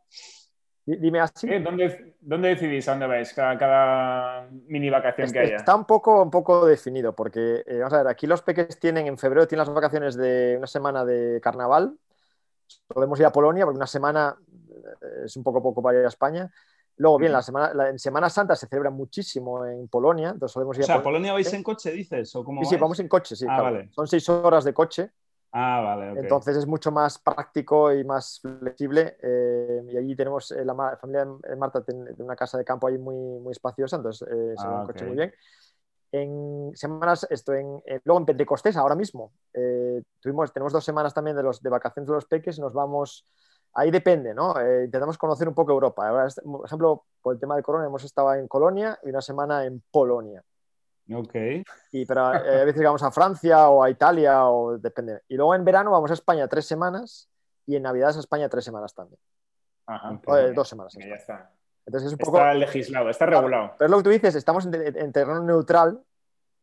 [0.86, 1.48] Dime así.
[1.60, 5.56] ¿Dónde, ¿Dónde, decidís a dónde vais cada, mini vacación que haya?
[5.56, 9.08] Está un poco, un poco definido, porque, eh, vamos a ver, aquí los peques tienen,
[9.08, 11.98] en febrero tienen las vacaciones de una semana de carnaval.
[12.88, 16.10] Podemos ir a Polonia, porque una semana eh, es un poco poco para ir a
[16.10, 16.52] España.
[16.98, 20.84] Luego, bien, la semana, en Semana Santa se celebra muchísimo en Polonia, entonces podemos ir
[20.84, 21.34] o sea, a Polonia.
[21.34, 22.36] vais en coche, dices?
[22.36, 23.46] ¿o cómo sí, sí, vamos en coche, sí.
[23.50, 25.12] Ah, Son seis horas de coche.
[25.56, 26.20] Ah, vale.
[26.20, 29.18] Entonces es mucho más práctico y más flexible.
[29.22, 32.98] Eh, y allí tenemos eh, la, familia de Marta tiene una casa de campo ahí
[32.98, 35.34] muy, muy espaciosa, entonces eh, se va ah, coche muy bien.
[36.12, 39.32] En semanas, esto en, luego en Pentecostés, ahora mismo,
[40.20, 43.28] tuvimos, tenemos dos semanas también de, los, de vacaciones de los peques, nos vamos,
[43.74, 44.54] ahí depende, ¿no?
[44.84, 46.08] intentamos conocer un poco Europa.
[46.08, 49.66] Ahora, por ejemplo, por el tema del corona, hemos estado en Colonia y una semana
[49.66, 50.44] en Polonia.
[51.12, 51.36] Ok.
[51.92, 55.22] Y, pero eh, a veces vamos a Francia o a Italia, o depende.
[55.28, 57.30] Y luego en verano vamos a España tres semanas
[57.66, 59.20] y en Navidad a España tres semanas también.
[59.86, 60.20] Ajá,
[60.56, 60.94] dos semanas.
[60.98, 61.52] Ya está.
[61.86, 62.38] Entonces es un poco...
[62.38, 63.74] Está legislado, está regulado.
[63.78, 66.02] Pero es lo que tú dices, estamos en terreno neutral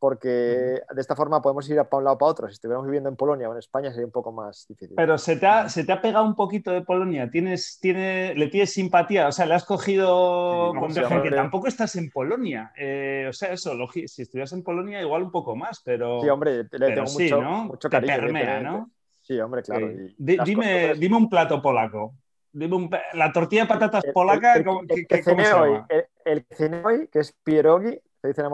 [0.00, 2.48] porque de esta forma podemos ir para un lado o para otro.
[2.48, 4.96] Si estuviéramos viviendo en Polonia o en España sería un poco más difícil.
[4.96, 8.48] Pero se te ha, se te ha pegado un poquito de Polonia, ¿Tienes, tiene, le
[8.48, 12.72] tienes simpatía, o sea, le has cogido porque tampoco estás en Polonia.
[12.76, 16.22] Eh, o sea, eso, si estuvieras en Polonia igual un poco más, pero...
[16.22, 18.62] Sí, hombre, le tengo mucho, mucho cariño.
[18.62, 18.90] ¿no?
[19.20, 19.90] Sí, hombre, claro.
[20.16, 22.14] dime, dime un plato polaco.
[22.52, 25.80] Dime la tortilla de patatas polaca, el, el, que hoy,
[26.24, 28.00] el, que hoy, que es pierogi,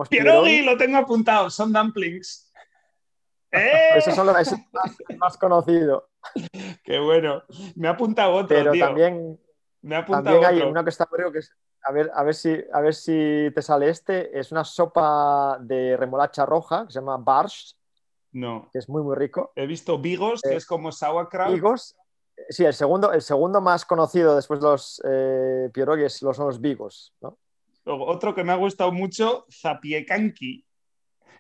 [0.09, 2.53] Pierogi, lo tengo apuntado, son dumplings.
[3.53, 3.97] ¡Eh!
[3.97, 4.37] Esos son los
[5.19, 6.05] más, conocidos.
[6.85, 7.43] Qué bueno.
[7.75, 9.39] Me ha apuntado otro, Pero también,
[9.83, 11.53] Me ha apuntado hay uno que está creo que es.
[11.85, 14.37] A ver, a, ver si, a ver si te sale este.
[14.39, 17.75] Es una sopa de remolacha roja que se llama Barsh.
[18.33, 18.69] No.
[18.73, 19.53] Que es muy, muy rico.
[19.55, 21.55] He visto Bigos, que eh, es como sauerkraut.
[21.55, 21.97] Bigos.
[22.49, 25.71] Sí, el segundo, el segundo más conocido después de los eh,
[26.13, 27.39] son los Bigos, ¿no?
[27.87, 30.65] Otro que me ha gustado mucho, Zapiekanki.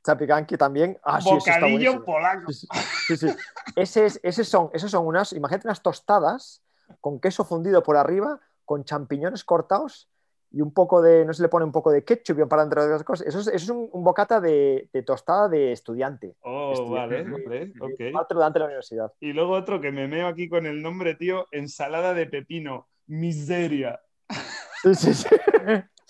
[0.04, 0.98] Zapiekanki también.
[1.02, 2.52] Ah, Bocadillo polaco.
[2.52, 3.28] Sí, sí.
[3.74, 6.62] Ese son, esos son unas, imagínate unas tostadas
[7.00, 10.08] con queso fundido por arriba, con champiñones cortados
[10.52, 13.02] y un poco de, no se le pone un poco de ketchup para entre otras
[13.02, 13.26] cosas.
[13.26, 16.36] Eso es, un, bocata de, tostada de estudiante.
[16.40, 17.98] Oh, vale, vale, ok.
[17.98, 19.12] de la universidad.
[19.20, 24.00] Y luego otro que me meo aquí con el nombre, tío, ensalada de pepino, miseria.
[24.82, 25.28] Sí, sí, sí.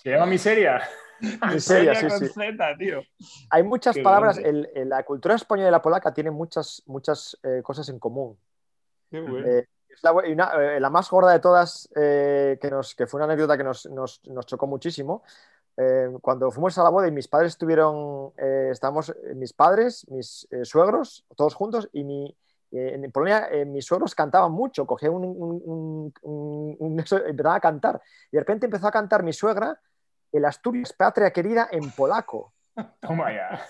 [0.07, 0.81] Se llama miseria.
[1.53, 2.41] Miseria, sí, sí.
[2.79, 3.01] tío.
[3.51, 4.41] Hay muchas palabras.
[4.41, 8.39] la cultura española y la polaca tienen muchas, muchas eh, cosas en común.
[9.11, 9.45] Qué bueno.
[9.49, 9.67] Eh,
[10.27, 14.21] eh, la, más gorda de todas, que, nos, que fue una anécdota que nos, nos,
[14.29, 15.25] nos chocó muchísimo.
[16.21, 18.33] cuando fuimos a la boda y mis padres estuvieron,
[18.71, 22.37] estábamos mis padres, mis suegros, todos juntos, y mi,
[22.71, 27.05] en Polonia mis suegros cantaban mucho, cogían un, un,
[27.45, 28.01] a cantar.
[28.31, 29.81] Y de repente empezó a cantar mi suegra
[30.37, 32.53] el Asturias Patria Querida en polaco.
[33.01, 33.67] Toma ya.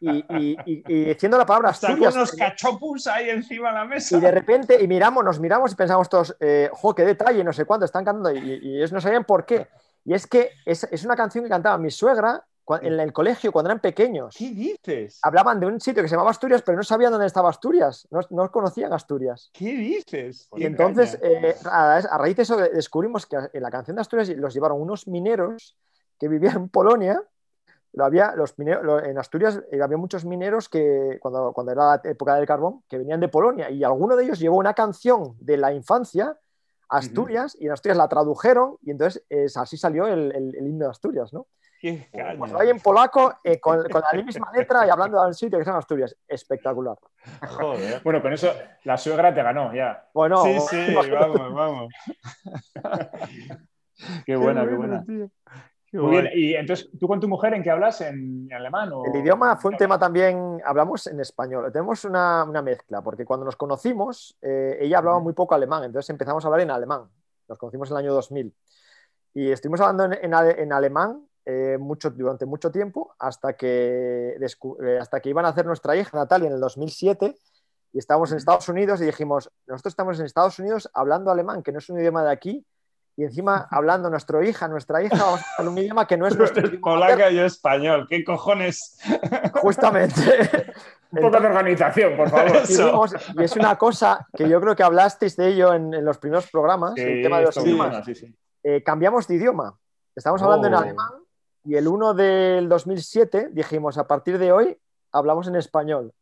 [0.00, 0.24] Y,
[0.66, 2.14] y, diciendo la palabra Asturias.
[2.14, 4.16] unos cachopus ahí encima de la mesa.
[4.16, 7.52] Y de repente, y miramos, nos miramos y pensamos todos, eh, jo, qué detalle, no
[7.52, 9.68] sé cuánto, están cantando, y, ellos no sabían por qué.
[10.04, 12.44] Y es que es, es, una canción que cantaba mi suegra
[12.82, 14.34] en el colegio, cuando eran pequeños.
[14.36, 15.20] ¿Qué dices?
[15.22, 18.06] Hablaban de un sitio que se llamaba Asturias, pero no sabían dónde estaba Asturias.
[18.10, 19.50] No, no conocían Asturias.
[19.52, 20.48] ¿Qué dices?
[20.56, 24.52] Y entonces, eh, a, raíz de eso, descubrimos que en la canción de Asturias los
[24.52, 25.76] llevaron unos mineros
[26.18, 27.22] que vivían en Polonia.
[27.92, 32.34] Lo había, los en Asturias eh, había muchos mineros que, cuando, cuando era la época
[32.34, 33.70] del carbón, que venían de Polonia.
[33.70, 36.38] Y alguno de ellos llevó una canción de la infancia
[36.88, 39.22] Asturias y en Asturias la tradujeron y entonces
[39.56, 41.46] así salió el, el, himno de Asturias, ¿no?
[41.80, 45.60] Qué pues hay en polaco eh, con, con, la misma letra y hablando del sitio
[45.60, 46.16] que son Asturias.
[46.26, 46.96] Espectacular.
[47.46, 48.00] Joder.
[48.02, 48.52] Bueno, con eso
[48.82, 50.08] la suegra te ganó ya.
[50.12, 51.94] Bueno, sí, sí, vamos, vamos.
[54.26, 55.04] qué buena, qué buena.
[55.92, 58.00] Muy bien, y entonces, ¿tú con tu mujer en qué hablas?
[58.02, 58.92] ¿En, alemán?
[58.92, 59.04] O...
[59.06, 63.46] El idioma fue un tema también, hablamos en español, tenemos una, una mezcla, porque cuando
[63.46, 67.04] nos conocimos, eh, ella hablaba muy poco alemán, entonces empezamos a hablar en alemán,
[67.48, 68.54] nos conocimos en el año 2000,
[69.34, 75.20] y estuvimos hablando en, en, alemán eh, mucho, durante mucho tiempo, hasta que, eh, hasta
[75.20, 77.34] que iban a hacer nuestra hija Natalia en el 2007,
[77.94, 81.72] y estábamos en Estados Unidos y dijimos, nosotros estamos en Estados Unidos hablando alemán, que
[81.72, 82.66] no es un idioma de aquí,
[83.18, 86.38] y encima hablando nuestra hija, nuestra hija, vamos a hablar un idioma que no es
[86.38, 86.80] nuestro idioma.
[86.80, 88.98] Polaca y español, ¿qué cojones?
[89.54, 90.22] Justamente.
[91.10, 92.62] un poco de organización, por favor.
[93.36, 96.96] Y, es una cosa que yo creo que hablasteis de ello en, los primeros programas,
[96.96, 98.08] el tema de los idiomas.
[98.62, 99.76] Eh, cambiamos de idioma.
[100.14, 100.78] Estamos hablando en oh.
[100.78, 101.10] alemán
[101.64, 104.78] y el 1 del 2007 dijimos, a partir de hoy
[105.12, 106.12] hablamos en español.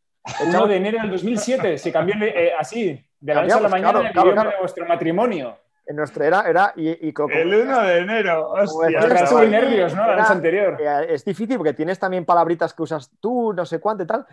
[0.40, 3.68] El 1 de enero del 2007 se cambió eh, así, de la noche a la
[3.68, 7.99] mañana, el idioma de vuestro matrimonio en nuestra era, era y, y el 1 de
[7.99, 8.51] enero.
[8.51, 10.07] Hostia, muy nervios, ¿no?
[10.07, 10.77] La noche anterior.
[10.81, 14.27] Eh, es difícil porque tienes también palabritas que usas tú, no sé cuánto y tal.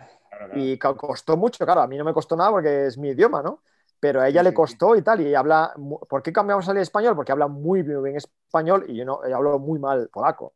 [0.54, 3.62] Y costó mucho, claro, a mí no me costó nada porque es mi idioma, ¿no?
[4.00, 5.72] Pero a ella le costó y tal, y habla.
[6.08, 7.14] ¿Por qué cambiamos al español?
[7.14, 10.54] Porque habla muy bien español y yo no hablo muy mal polaco.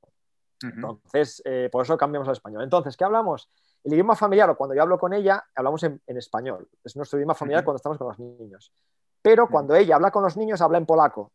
[0.61, 2.65] Entonces, eh, por eso cambiamos al español.
[2.65, 3.49] Entonces, ¿qué hablamos?
[3.85, 6.69] El idioma familiar, o cuando yo hablo con ella, hablamos en, español.
[6.83, 8.73] Es nuestro idioma familiar cuando estamos con los niños
[9.22, 11.33] pero cuando ella habla con los niños habla en polaco.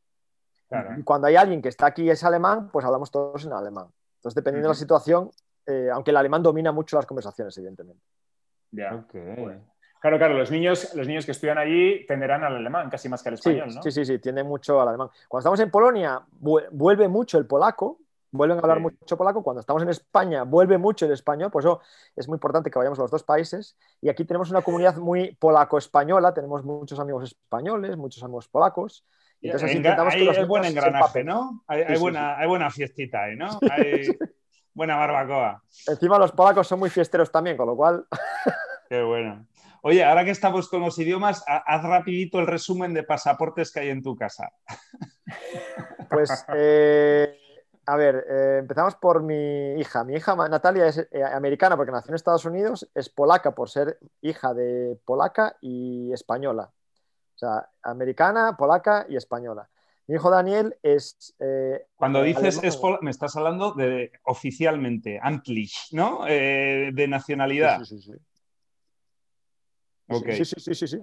[0.97, 3.87] Y cuando hay alguien que está aquí y es alemán, pues hablamos todos en alemán.
[4.15, 5.29] Entonces, dependiendo de la situación,
[5.67, 8.01] eh, aunque el alemán domina mucho las conversaciones, evidentemente.
[8.71, 9.05] Ya.
[10.01, 13.29] Claro, claro, los niños, los niños que estudian allí tenderán al alemán casi más que
[13.29, 13.83] al español, sí, ¿no?
[13.83, 15.09] Sí, sí, sí, tiende mucho al alemán.
[15.29, 17.99] Cuando estamos en Polonia, vuelve mucho el polaco,
[18.33, 19.43] vuelven a hablar mucho polaco.
[19.43, 21.51] Cuando estamos en España, vuelve mucho el español.
[21.51, 21.81] Por eso
[22.15, 23.77] es muy importante que vayamos a los dos países.
[24.01, 26.33] Y aquí tenemos una comunidad muy polaco-española.
[26.33, 29.05] Tenemos muchos amigos españoles, muchos amigos polacos.
[29.41, 31.63] Entonces intentamos que los hay buen engranaje, ¿no?
[31.67, 33.59] Hay, buena, hay buena fiestita ahí, ¿no?
[33.71, 34.17] Hay
[34.73, 35.61] buena barbacoa.
[35.87, 38.05] Encima los polacos son muy fiesteros también, con lo cual...
[38.89, 39.45] Qué bueno.
[39.81, 43.89] Oye, ahora que estamos con los idiomas, haz rapidito el resumen de pasaportes que hay
[43.89, 44.49] en tu casa.
[46.09, 47.42] Pues eh,
[47.85, 50.03] a ver, eh, empezamos por mi hija.
[50.03, 53.99] Mi hija Natalia es eh, americana porque nació en Estados Unidos, es polaca por ser
[54.21, 56.71] hija de polaca y española.
[57.35, 59.69] O sea, americana, polaca y española.
[60.07, 61.35] Mi hijo Daniel es...
[61.39, 66.25] Eh, Cuando dices es me estás hablando de oficialmente, amtlich, ¿no?
[66.25, 67.83] de nacionalidad.
[67.83, 68.13] Sí, sí, sí.
[70.09, 70.99] Sí, sí, sí, sí, sí.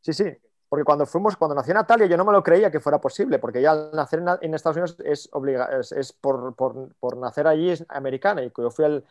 [0.00, 0.36] Sí, sí.
[0.70, 3.60] Porque cuando fuimos, cuando nació Natalia, yo no me lo creía que fuera posible, porque
[3.60, 5.28] ya al nacer en, Estados Unidos es,
[5.90, 8.44] es, por, por, nacer allí es americana.
[8.44, 9.04] Y yo fui al,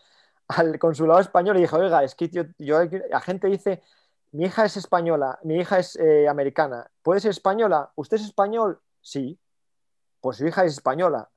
[0.47, 3.81] al, consulado español y dije, oiga, es que yo, yo, la gente dice,
[4.31, 7.91] mi hija es española, mi hija es eh, americana, ¿puede ser española?
[7.95, 8.79] ¿Usted es español?
[9.01, 9.37] Sí.
[10.21, 11.29] Pues su hija es española.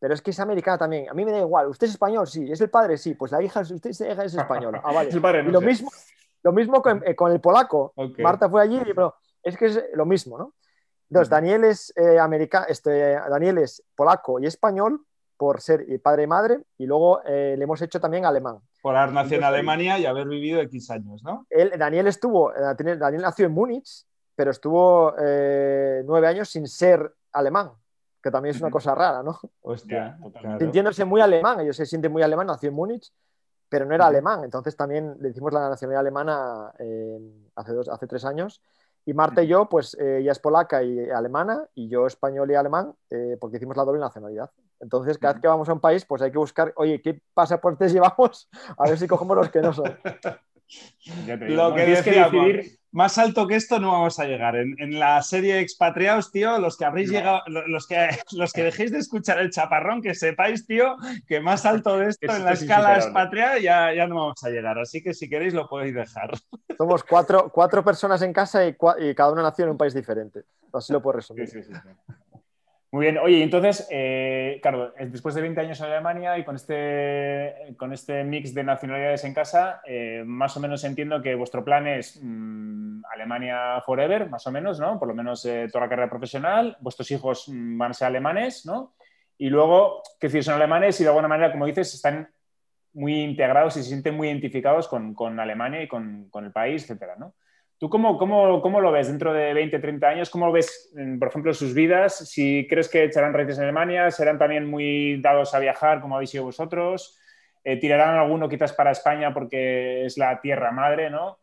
[0.00, 1.08] Pero es que es americana también.
[1.08, 1.68] A mí me da igual.
[1.68, 2.26] ¿Usted es español?
[2.26, 2.50] Sí.
[2.50, 2.98] ¿Es el padre?
[2.98, 3.14] Sí.
[3.14, 4.80] Pues la hija, usted es, hija es española.
[4.82, 5.10] Ah, vale.
[5.46, 5.92] y lo, mismo,
[6.42, 7.92] lo mismo con, eh, con el polaco.
[8.18, 10.54] Marta fue allí y dijo, es que es lo mismo, ¿no?
[11.10, 12.18] Entonces, Daniel es, eh,
[12.68, 15.04] este, Daniel es polaco y español
[15.36, 18.58] por ser padre y madre, y luego eh, le hemos hecho también alemán.
[18.80, 21.46] Por haber nacido en Alemania y haber vivido X años, ¿no?
[21.50, 22.60] Él, Daniel estuvo, eh,
[22.96, 24.04] Daniel nació en Múnich,
[24.36, 27.72] pero estuvo nueve años sin ser alemán,
[28.22, 29.38] que también es una cosa rara, ¿no?
[29.62, 30.16] Hostia,
[30.58, 33.12] Sintiéndose muy alemán, ellos se sienten muy alemán, nació en Múnich,
[33.68, 36.72] pero no era alemán, entonces también le hicimos la nacionalidad alemana
[37.56, 38.62] hace, dos, hace tres años
[39.04, 42.54] y Marta y yo, pues eh, ella es polaca y alemana, y yo español y
[42.54, 44.50] alemán, eh, porque hicimos la doble nacionalidad.
[44.80, 47.92] Entonces, cada vez que vamos a un país, pues hay que buscar, oye, ¿qué pasaportes
[47.92, 48.48] llevamos?
[48.76, 49.84] A ver si cogemos los que no son.
[51.48, 52.78] Lo que decidir...
[52.92, 54.56] más alto que esto no vamos a llegar.
[54.56, 58.98] En, la serie Expatriados, tío, los que habréis llegado, los que, los que dejéis de
[58.98, 63.58] escuchar el chaparrón, que sepáis, tío, que más alto de esto en la escala expatriada
[63.58, 64.78] ya, ya no vamos a llegar.
[64.78, 66.30] Así que si queréis lo podéis dejar.
[66.78, 68.74] Somos cuatro, cuatro personas en casa y,
[69.14, 70.42] cada una nació en un país diferente.
[70.72, 71.48] Así lo puedo resumir.
[72.92, 77.74] Muy bien, oye, entonces, eh, claro, después de 20 años en Alemania y con este,
[77.76, 81.86] con este mix de nacionalidades en casa, eh, más o menos entiendo que vuestro plan
[81.86, 84.98] es mm, Alemania forever, más o menos, ¿no?
[84.98, 88.66] Por lo menos eh, toda la carrera profesional, vuestros hijos mm, van a ser alemanes,
[88.66, 88.96] ¿no?
[89.38, 92.28] Y luego, que decir, son alemanes y de alguna manera, como dices, están
[92.92, 96.82] muy integrados y se sienten muy identificados con, con Alemania y con, con, el país,
[96.82, 97.34] etcétera, ¿no?
[97.80, 100.28] ¿Tú cómo, cómo, cómo, lo ves dentro de 20, 30 años?
[100.28, 102.14] ¿Cómo lo ves, por ejemplo, sus vidas?
[102.28, 106.28] Si crees que echarán raíces en Alemania, serán también muy dados a viajar, como habéis
[106.28, 107.18] sido vosotros.
[107.64, 111.38] Eh, tirarán alguno quizás para España porque es la tierra madre, ¿no?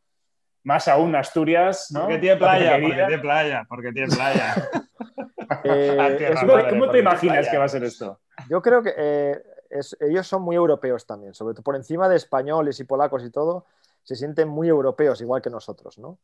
[0.61, 2.01] Más aún Asturias, ¿no?
[2.01, 4.69] Porque tiene playa, porque tiene playa, porque tiene playa.
[5.63, 7.51] eh, ¿Cómo, ¿Cómo, te imaginas playa.
[7.51, 8.19] que va a ser esto?
[8.47, 12.15] Yo creo que eh, es, ellos son muy europeos también, sobre todo por encima de
[12.15, 13.65] españoles y polacos y todo
[14.07, 16.17] se sienten muy europeos, igual que nosotros, ¿no?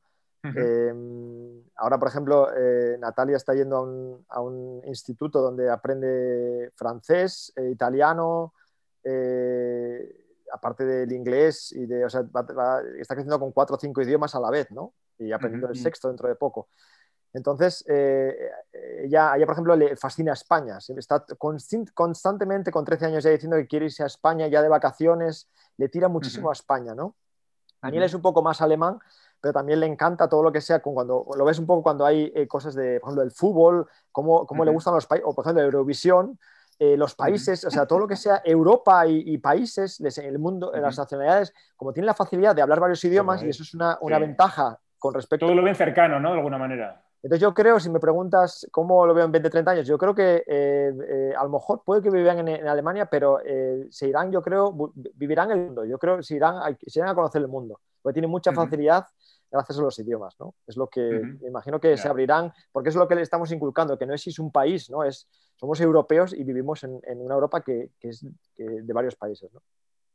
[0.46, 0.54] Uh -huh.
[0.56, 6.72] eh, ahora, por ejemplo, eh, Natalia está yendo a un, a un, instituto donde aprende
[6.76, 8.54] francés, eh, italiano,
[9.04, 10.16] eh,
[10.54, 14.02] aparte del inglés, y de, o sea, va, va, está creciendo con cuatro o cinco
[14.02, 14.94] idiomas a la vez, ¿no?
[15.18, 15.76] Y aprendiendo uh -huh.
[15.76, 16.70] el sexto dentro de poco.
[17.34, 18.50] Entonces, eh,
[19.04, 20.78] ella, ella, por ejemplo, le fascina España.
[20.78, 21.26] Está
[21.94, 25.50] constantemente, con 13 años ya diciendo que quiere irse a España ya de vacaciones.
[25.76, 26.56] Le tira muchísimo uh -huh.
[26.56, 27.16] a España, ¿no?
[27.84, 28.98] Daniel es un poco más alemán,
[29.42, 32.32] pero también le encanta todo lo que sea, cuando lo ves un poco cuando hay
[32.34, 34.68] eh, cosas de, por ejemplo, el fútbol, cómo, cómo uh -huh.
[34.68, 36.40] le gustan los países, o por ejemplo, Eurovisión,
[36.80, 37.68] eh, los países, uh -huh.
[37.68, 40.82] o sea, todo lo que sea Europa y, y países, les, el mundo, uh -huh.
[40.82, 44.16] las nacionalidades, como tienen la facilidad de hablar varios idiomas, y eso es una, una
[44.16, 44.22] sí.
[44.22, 45.46] ventaja con respecto...
[45.46, 46.30] Todo lo ven cercano, ¿no?
[46.32, 47.03] De alguna manera.
[47.24, 50.14] Entonces yo creo, si me preguntas cómo lo veo en 20, 30 años, yo creo
[50.14, 54.10] que eh, eh, a lo mejor puede que vivan en, en Alemania, pero eh, se
[54.10, 55.86] irán, yo creo, vivirán el mundo.
[55.86, 59.04] Yo creo que se irán, se irán a conocer el mundo, porque tienen mucha facilidad
[59.04, 59.48] uh -huh.
[59.52, 60.54] gracias a los idiomas, ¿no?
[60.68, 61.42] Es lo que uh -huh.
[61.42, 64.40] me imagino que se abrirán, porque es lo que le estamos inculcando, que no es
[64.40, 65.06] un país, ¿no?
[65.06, 69.16] Es, somos europeos y vivimos en, en una Europa que, que es que de varios
[69.16, 69.62] países, ¿no?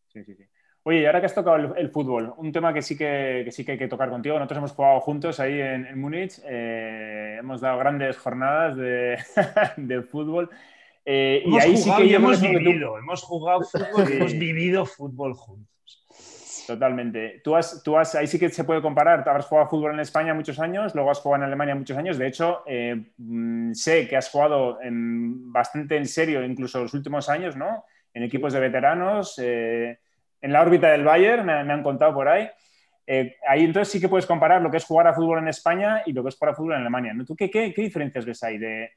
[0.08, 0.44] Sí, sí, sí.
[0.84, 3.52] Oye, y ahora que has tocado el, el, fútbol, un tema que sí que, que,
[3.52, 4.36] sí que hay que tocar contigo.
[4.36, 9.18] Nosotros hemos jugado juntos ahí en, en Múnich, eh, hemos dado grandes jornadas de,
[9.76, 10.48] de fútbol.
[11.04, 12.96] Eh, y ahí sí que hemos vivido, tú...
[12.98, 14.12] hemos jugado fútbol, sí.
[14.14, 15.78] hemos vivido fútbol juntos.
[16.68, 17.40] Totalmente.
[17.42, 19.24] Tú has, tú has, ahí sí que se puede comparar.
[19.24, 22.18] Tú has jugado fútbol en España muchos años, luego has jugado en Alemania muchos años.
[22.18, 27.30] De hecho, eh, mm, sé que has jugado en, bastante en serio, incluso los últimos
[27.30, 27.86] años, ¿no?
[28.12, 29.40] En equipos de veteranos.
[29.42, 29.98] Eh,
[30.40, 32.48] en la órbita del Bayern, me, me han contado por ahí.
[33.10, 36.02] Eh, ahí entonces sí que puedes comparar lo que es jugar a fútbol en España
[36.04, 37.14] y lo que es jugar a fútbol en Alemania.
[37.14, 37.24] ¿no?
[37.24, 38.90] ¿Tú qué, qué, qué, diferencias ves ahí de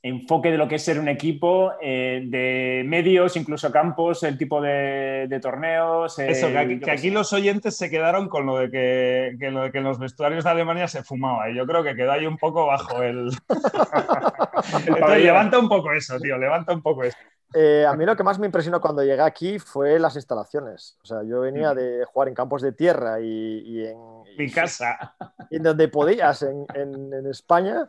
[0.00, 4.60] enfoque de lo que es ser un equipo, eh, de medios, incluso campos, el tipo
[4.60, 6.16] de, de torneos?
[6.20, 9.50] Eh, Eso, que aquí, que aquí los oyentes se quedaron con lo de que, que,
[9.50, 12.12] lo de que en los vestuarios de Alemania se fumaba y yo creo que quedó
[12.12, 13.28] ahí un poco bajo el...
[14.86, 17.18] Entonces, levanta un poco eso, tío, levanta un poco eso.
[17.56, 20.98] Eh, a mí lo que más me impresionó cuando llegué aquí fue las instalaciones.
[21.04, 23.98] O sea, yo venía de jugar en campos de tierra y, y en...
[24.36, 25.14] Mi casa.
[25.50, 27.88] Y en donde podías, en, en, en, España,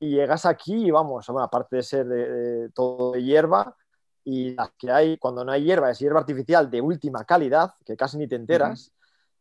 [0.00, 3.76] y llegas aquí y vamos, bueno, aparte de ser de, de, todo de hierba,
[4.24, 7.96] y las que hay, cuando no hay hierba, es hierba artificial de última calidad, que
[7.96, 8.90] casi ni te enteras.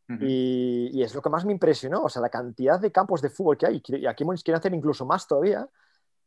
[0.07, 0.17] Uh -huh.
[0.21, 3.31] y, y, es lo que más me impresionó, o sea, la cantidad de campos de
[3.31, 5.67] fútbol que hay, y aquí quieren hacer incluso más todavía,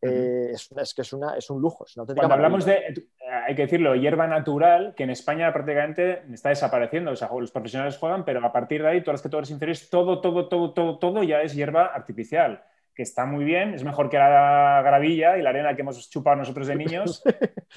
[0.02, 1.84] eh, es, es, que es, una, es un lujo.
[1.86, 3.08] Es una Cuando hablamos de,
[3.46, 7.12] hay que decirlo, hierba natural, que en España prácticamente está desapareciendo.
[7.12, 10.20] O sea, los profesionales juegan, pero a partir de ahí, todas las categorías inferiores, todo,
[10.20, 12.62] todo, todo, todo, todo ya es hierba artificial,
[12.94, 16.36] que está muy bien, es mejor que la gravilla y la arena que hemos chupado
[16.36, 17.22] nosotros de niños,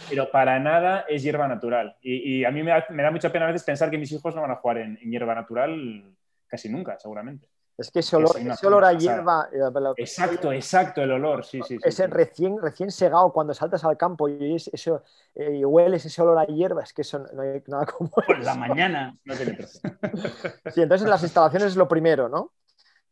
[0.09, 1.97] pero para nada es hierba natural.
[2.01, 4.11] Y, y a mí me da, me da, mucha pena a veces pensar que mis
[4.11, 6.03] hijos no van a jugar en, en hierba natural
[6.47, 7.47] casi nunca, seguramente.
[7.79, 9.47] Es que ese olor, ese olor a hierba.
[9.53, 11.77] Eh, exacto, exacto, el olor, sí, sí.
[11.81, 15.01] Ese sí, recién, recién segado cuando saltas al campo y, eso,
[15.33, 18.09] eh, y hueles ese olor a hierba, es que eso no hay nada como.
[18.27, 19.17] Por la mañana.
[19.23, 19.57] No tiene
[20.73, 22.51] Sí, entonces las instalaciones es lo primero, ¿no?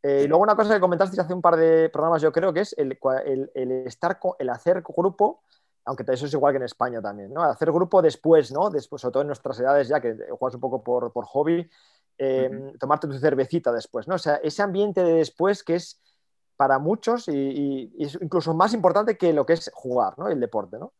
[0.04, 2.60] Eh, y luego una cosa que comentaste hace un par de programas, yo creo que
[2.60, 5.44] es el, el, el estar, el hacer grupo,
[5.86, 7.42] aunque eso es igual que en España también, ¿no?
[7.42, 8.70] Hacer grupo después, ¿no?
[8.70, 11.70] Después, sobre todo en nuestras edades ya, que juegas un poco por, por hobby,
[12.18, 12.80] eh, uh -huh.
[12.80, 14.16] tomarte tu cervecita después, ¿no?
[14.16, 16.02] O sea, ese ambiente de después que es
[16.56, 20.28] para muchos y, y, y, es incluso más importante que lo que es jugar, ¿no?
[20.28, 20.94] El deporte, ¿no?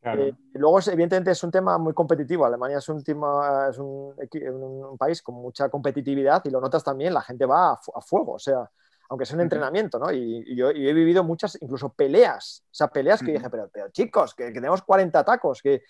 [0.00, 0.22] Claro.
[0.22, 2.44] Eh, luego, evidentemente, es un tema muy competitivo.
[2.44, 7.14] Alemania es un, tema, es un, un, país con mucha competitividad y lo notas también,
[7.14, 8.70] la gente va a, a fuego, o sea,
[9.08, 9.44] aunque sea un uh -huh.
[9.44, 10.12] entrenamiento, ¿no?
[10.12, 13.38] Y, y yo, yo, he vivido muchas, incluso peleas, o sea, peleas que uh -huh.
[13.38, 15.82] dije, pero, pero chicos, que, que, tenemos 40 tacos, que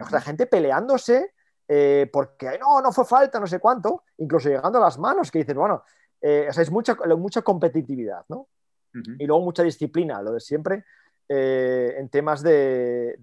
[0.00, 1.32] o sea, la gente peleándose
[1.68, 5.38] eh, porque no, no fue falta, no sé cuánto, incluso llegando a las manos, que
[5.38, 5.82] dices, bueno,
[6.20, 8.36] eh, o sea, es mucha, mucha competitividad, ¿no?
[8.38, 9.16] Uh -huh.
[9.18, 10.84] Y luego mucha disciplina, lo de siempre.
[11.28, 13.16] eh, en temas de,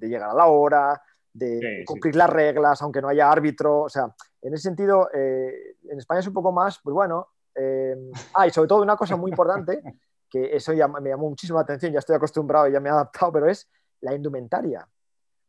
[0.00, 1.02] llegar a la hora,
[1.32, 3.82] de cumplir las reglas, aunque no haya árbitro.
[3.82, 7.28] O sea, en ese sentido, eh, en España es un poco más, pues bueno.
[8.34, 9.82] ah, y sobre todo una cosa muy importante,
[10.30, 12.92] que eso ya me llamó muchísimo la atención, ya estoy acostumbrado y ya me he
[12.92, 13.68] adaptado, pero es
[14.00, 14.86] la indumentaria.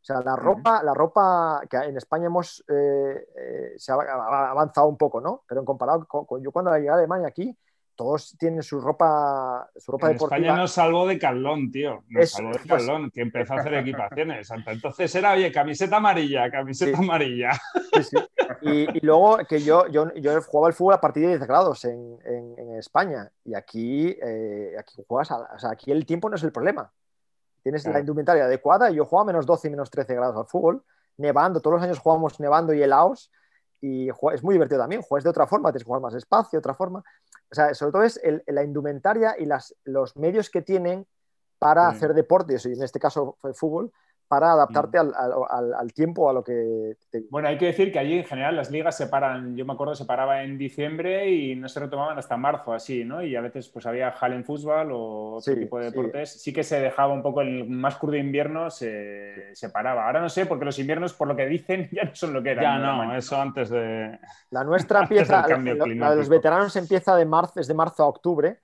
[0.02, 5.20] O sea, la ropa, la ropa que en España hemos se ha avanzado un poco,
[5.20, 5.44] ¿no?
[5.46, 7.56] Pero en comparado con, yo cuando llegué a Alemania aquí,
[7.94, 12.02] todos tienen su ropa, su ropa en España nos salvó de Carlón, tío.
[12.08, 14.50] Nos salvó de pues Carlón, que empezó a hacer equipaciones.
[14.66, 17.50] Entonces era, oye, camiseta amarilla, camiseta amarilla.
[18.62, 22.18] Y, luego que yo, yo, yo, jugaba el fútbol a partir de 10 grados en,
[22.24, 23.30] en, España.
[23.44, 26.90] Y aquí, eh, aquí juegas, o sea, aquí el tiempo no es el problema.
[27.62, 30.46] Tienes la indumentaria adecuada y yo juego a menos 12 y menos 13 grados al
[30.46, 30.82] fútbol,
[31.16, 31.60] nevando.
[31.60, 33.30] Todos los años jugamos nevando y helados.
[33.80, 35.02] Y es muy divertido también.
[35.02, 37.02] Juegas de otra forma, tienes que jugar más espacio, otra forma
[37.52, 41.06] o sea, sobre todo es la indumentaria y las, los medios que tienen
[41.58, 43.92] para hacer deportes, y en este caso fue fútbol,
[44.32, 46.96] para adaptarte al, al, al, tiempo, a lo que...
[47.28, 49.94] Bueno, hay que decir que allí en general las ligas se paran, yo me acuerdo,
[49.94, 53.22] se paraba en diciembre y no se retomaban hasta marzo, así, ¿no?
[53.22, 56.40] Y a veces pues había Hallen Fútbol o otro tipo de deportes.
[56.40, 56.50] Sí.
[56.50, 60.06] que se dejaba un poco el más crudo invierno, se, se, paraba.
[60.06, 62.52] Ahora no sé, porque los inviernos, por lo que dicen, ya no son lo que
[62.52, 62.64] eran.
[62.64, 64.18] Ya no, eso antes de...
[64.48, 68.56] La nuestra empieza, la, de los veteranos empieza de marzo, desde marzo a octubre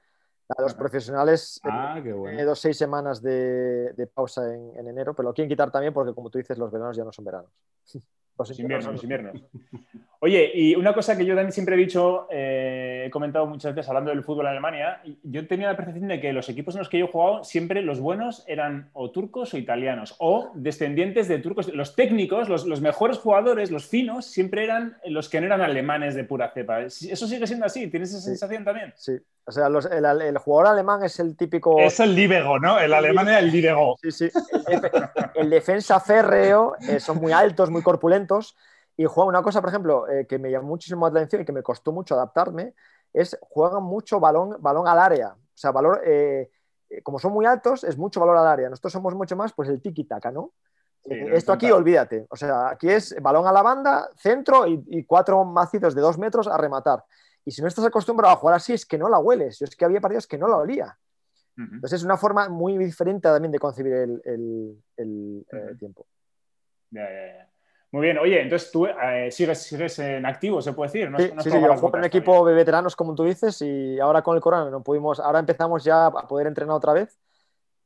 [0.56, 2.00] los profesionales, eh, ah,
[2.44, 6.38] dos seis semanas de, pausa en, enero, pero lo quieren quitar también porque, como tú
[6.38, 7.50] dices, los veranos ya no son veranos.
[8.38, 9.42] Los inviernos, los inviernos.
[10.20, 13.88] Oye, y una cosa que yo también siempre he dicho, eh, he comentado muchas veces
[13.88, 16.88] hablando del fútbol en Alemania, yo tenía la percepción de que los equipos en los
[16.88, 21.38] que yo he jugado, siempre los buenos eran o turcos o italianos, o descendientes de
[21.38, 21.74] turcos.
[21.74, 26.14] Los técnicos, los, los mejores jugadores, los finos, siempre eran los que no eran alemanes
[26.14, 26.82] de pura cepa.
[26.82, 27.88] ¿Eso sigue siendo así?
[27.88, 28.92] ¿Tienes esa sensación también?
[28.94, 29.18] Sí.
[29.48, 31.78] O sea, el, jugador alemán es el típico.
[31.78, 32.78] Es el Líbego, ¿no?
[32.78, 33.96] El alemán es el Líbego.
[34.02, 34.30] Sí, sí.
[35.34, 38.54] El, defensa férreo, eh, son muy altos, muy corpulentos.
[38.94, 41.52] Y juegan una cosa, por ejemplo, eh, que me llamó muchísimo la atención y que
[41.52, 42.74] me costó mucho adaptarme,
[43.14, 45.28] es juegan mucho balón, balón al área.
[45.28, 46.50] O sea, valor, eh,
[47.02, 48.68] como son muy altos, es mucho valor al área.
[48.68, 50.52] Nosotros somos mucho más, pues el tiki-taka, ¿no?
[51.04, 52.26] Esto aquí, olvídate.
[52.28, 56.18] O sea, aquí es balón a la banda, centro y, y cuatro macitos de dos
[56.18, 57.02] metros a rematar.
[57.44, 59.58] Y si no estás acostumbrado a jugar así, es que no la hueles.
[59.58, 60.98] Yo es que había partidos que no la olía.
[61.56, 66.06] Entonces es una forma muy diferente también de concebir el, eh, tiempo.
[67.90, 71.10] Muy bien, oye, entonces tú eh, sigues, sigues, en activo, se puede decir.
[71.16, 74.36] sí, sí, yo juego en un equipo de veteranos, como tú dices, y ahora con
[74.36, 77.18] el corona no pudimos, ahora empezamos ya a poder entrenar otra vez.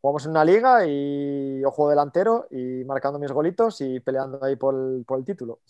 [0.01, 4.57] Jugamos en una liga y yo juego delantero y marcando mis golitos y peleando ahí
[4.57, 5.61] por el, por el título.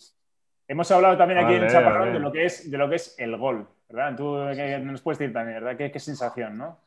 [0.73, 3.37] Hemos hablado también aquí en Chaparrón de lo, que es, de lo que es el
[3.37, 4.15] gol, ¿verdad?
[4.17, 4.37] Tú
[4.83, 5.77] nos puedes decir también, ¿verdad?
[5.77, 6.79] Qué, sensación, ¿no?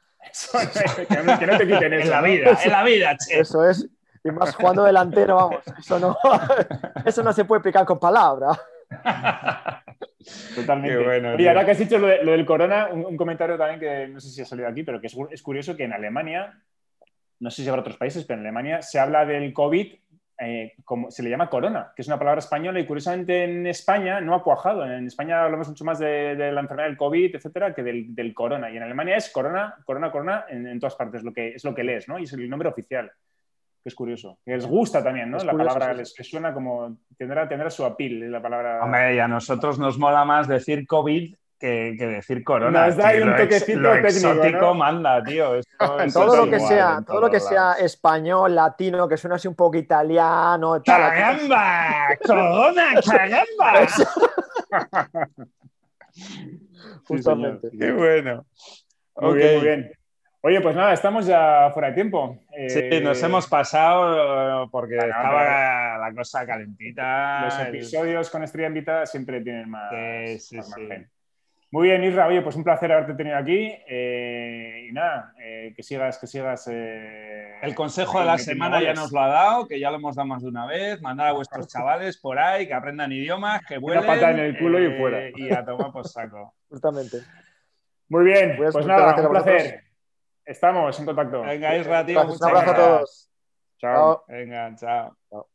[1.39, 2.03] que, no, te quiten eso.
[2.03, 3.39] En la vida, en la vida, che.
[3.39, 3.89] Eso es.
[4.25, 6.19] Y más jugando delantero, vamos, eso no,
[7.05, 8.61] eso no se puede explicar con palabras.
[10.57, 11.05] Totalmente.
[11.05, 14.31] Bueno, y ahora que has dicho lo, del corona, un, comentario también que no sé
[14.31, 16.61] si ha salido aquí, pero que es, es curioso que en Alemania,
[17.39, 19.95] no sé si habrá otros países, pero en Alemania se habla del COVID
[20.39, 24.21] eh, como se le llama corona, que es una palabra española y curiosamente en España
[24.21, 24.85] no ha cuajado.
[24.85, 28.71] En España hablamos mucho más de, la enfermedad del COVID, etcétera, que del, corona.
[28.71, 31.85] Y en Alemania es corona, corona, corona en, todas partes, lo que, es lo que
[31.85, 32.19] lees, ¿no?
[32.19, 33.11] Y es el nombre oficial,
[33.83, 34.39] que es curioso.
[34.45, 35.39] Que les gusta también, ¿no?
[35.39, 38.85] la palabra les, suena como, tendrá, tendrá su apil, la palabra.
[38.85, 42.87] Hombre, y a nosotros nos mola más decir COVID que, decir corona.
[42.87, 45.61] Nos da un toquecito lo exótico manda, tío.
[46.13, 49.77] todo, lo que sea, todo lo que sea español, latino, que suena así un poco
[49.77, 50.83] italiano.
[50.85, 52.17] ¡Caramba!
[52.25, 53.87] ¡Corona, caramba!
[57.07, 57.71] Justamente.
[57.79, 58.45] Qué bueno.
[59.17, 59.93] Muy bien, muy bien.
[60.43, 62.39] Oye, pues nada, estamos ya fuera de tiempo.
[62.69, 67.45] Sí, eh, nos hemos pasado eh, porque estaba la cosa calentita.
[67.47, 69.91] Los episodios con estrella invitada siempre tienen más,
[70.39, 71.07] sí, sí, sí.
[71.73, 72.29] Muy bien, Isra.
[72.29, 73.73] Oye, pues un placer haberte tenido aquí.
[73.89, 76.69] Eh, y nada, eh, que sigas, que sigas.
[76.71, 80.15] Eh, el consejo de la semana ya nos lo ha dado, que ya lo hemos
[80.15, 81.01] dado más de una vez.
[81.03, 84.05] Mandar a vuestros chavales por ahí que aprendan idiomas, que vuelen.
[84.05, 85.29] Una pata en el culo y fuera.
[85.35, 86.55] Y a tomar por saco.
[86.69, 87.19] Justamente.
[88.09, 89.83] Muy bien, pues, nada, un placer.
[90.45, 91.43] Estamos en contacto.
[91.43, 92.23] Venga, Isra, tío.
[92.23, 93.31] Un abrazo a todos.
[93.79, 94.25] Chao.
[94.29, 95.17] Venga, chao.
[95.29, 95.49] chao.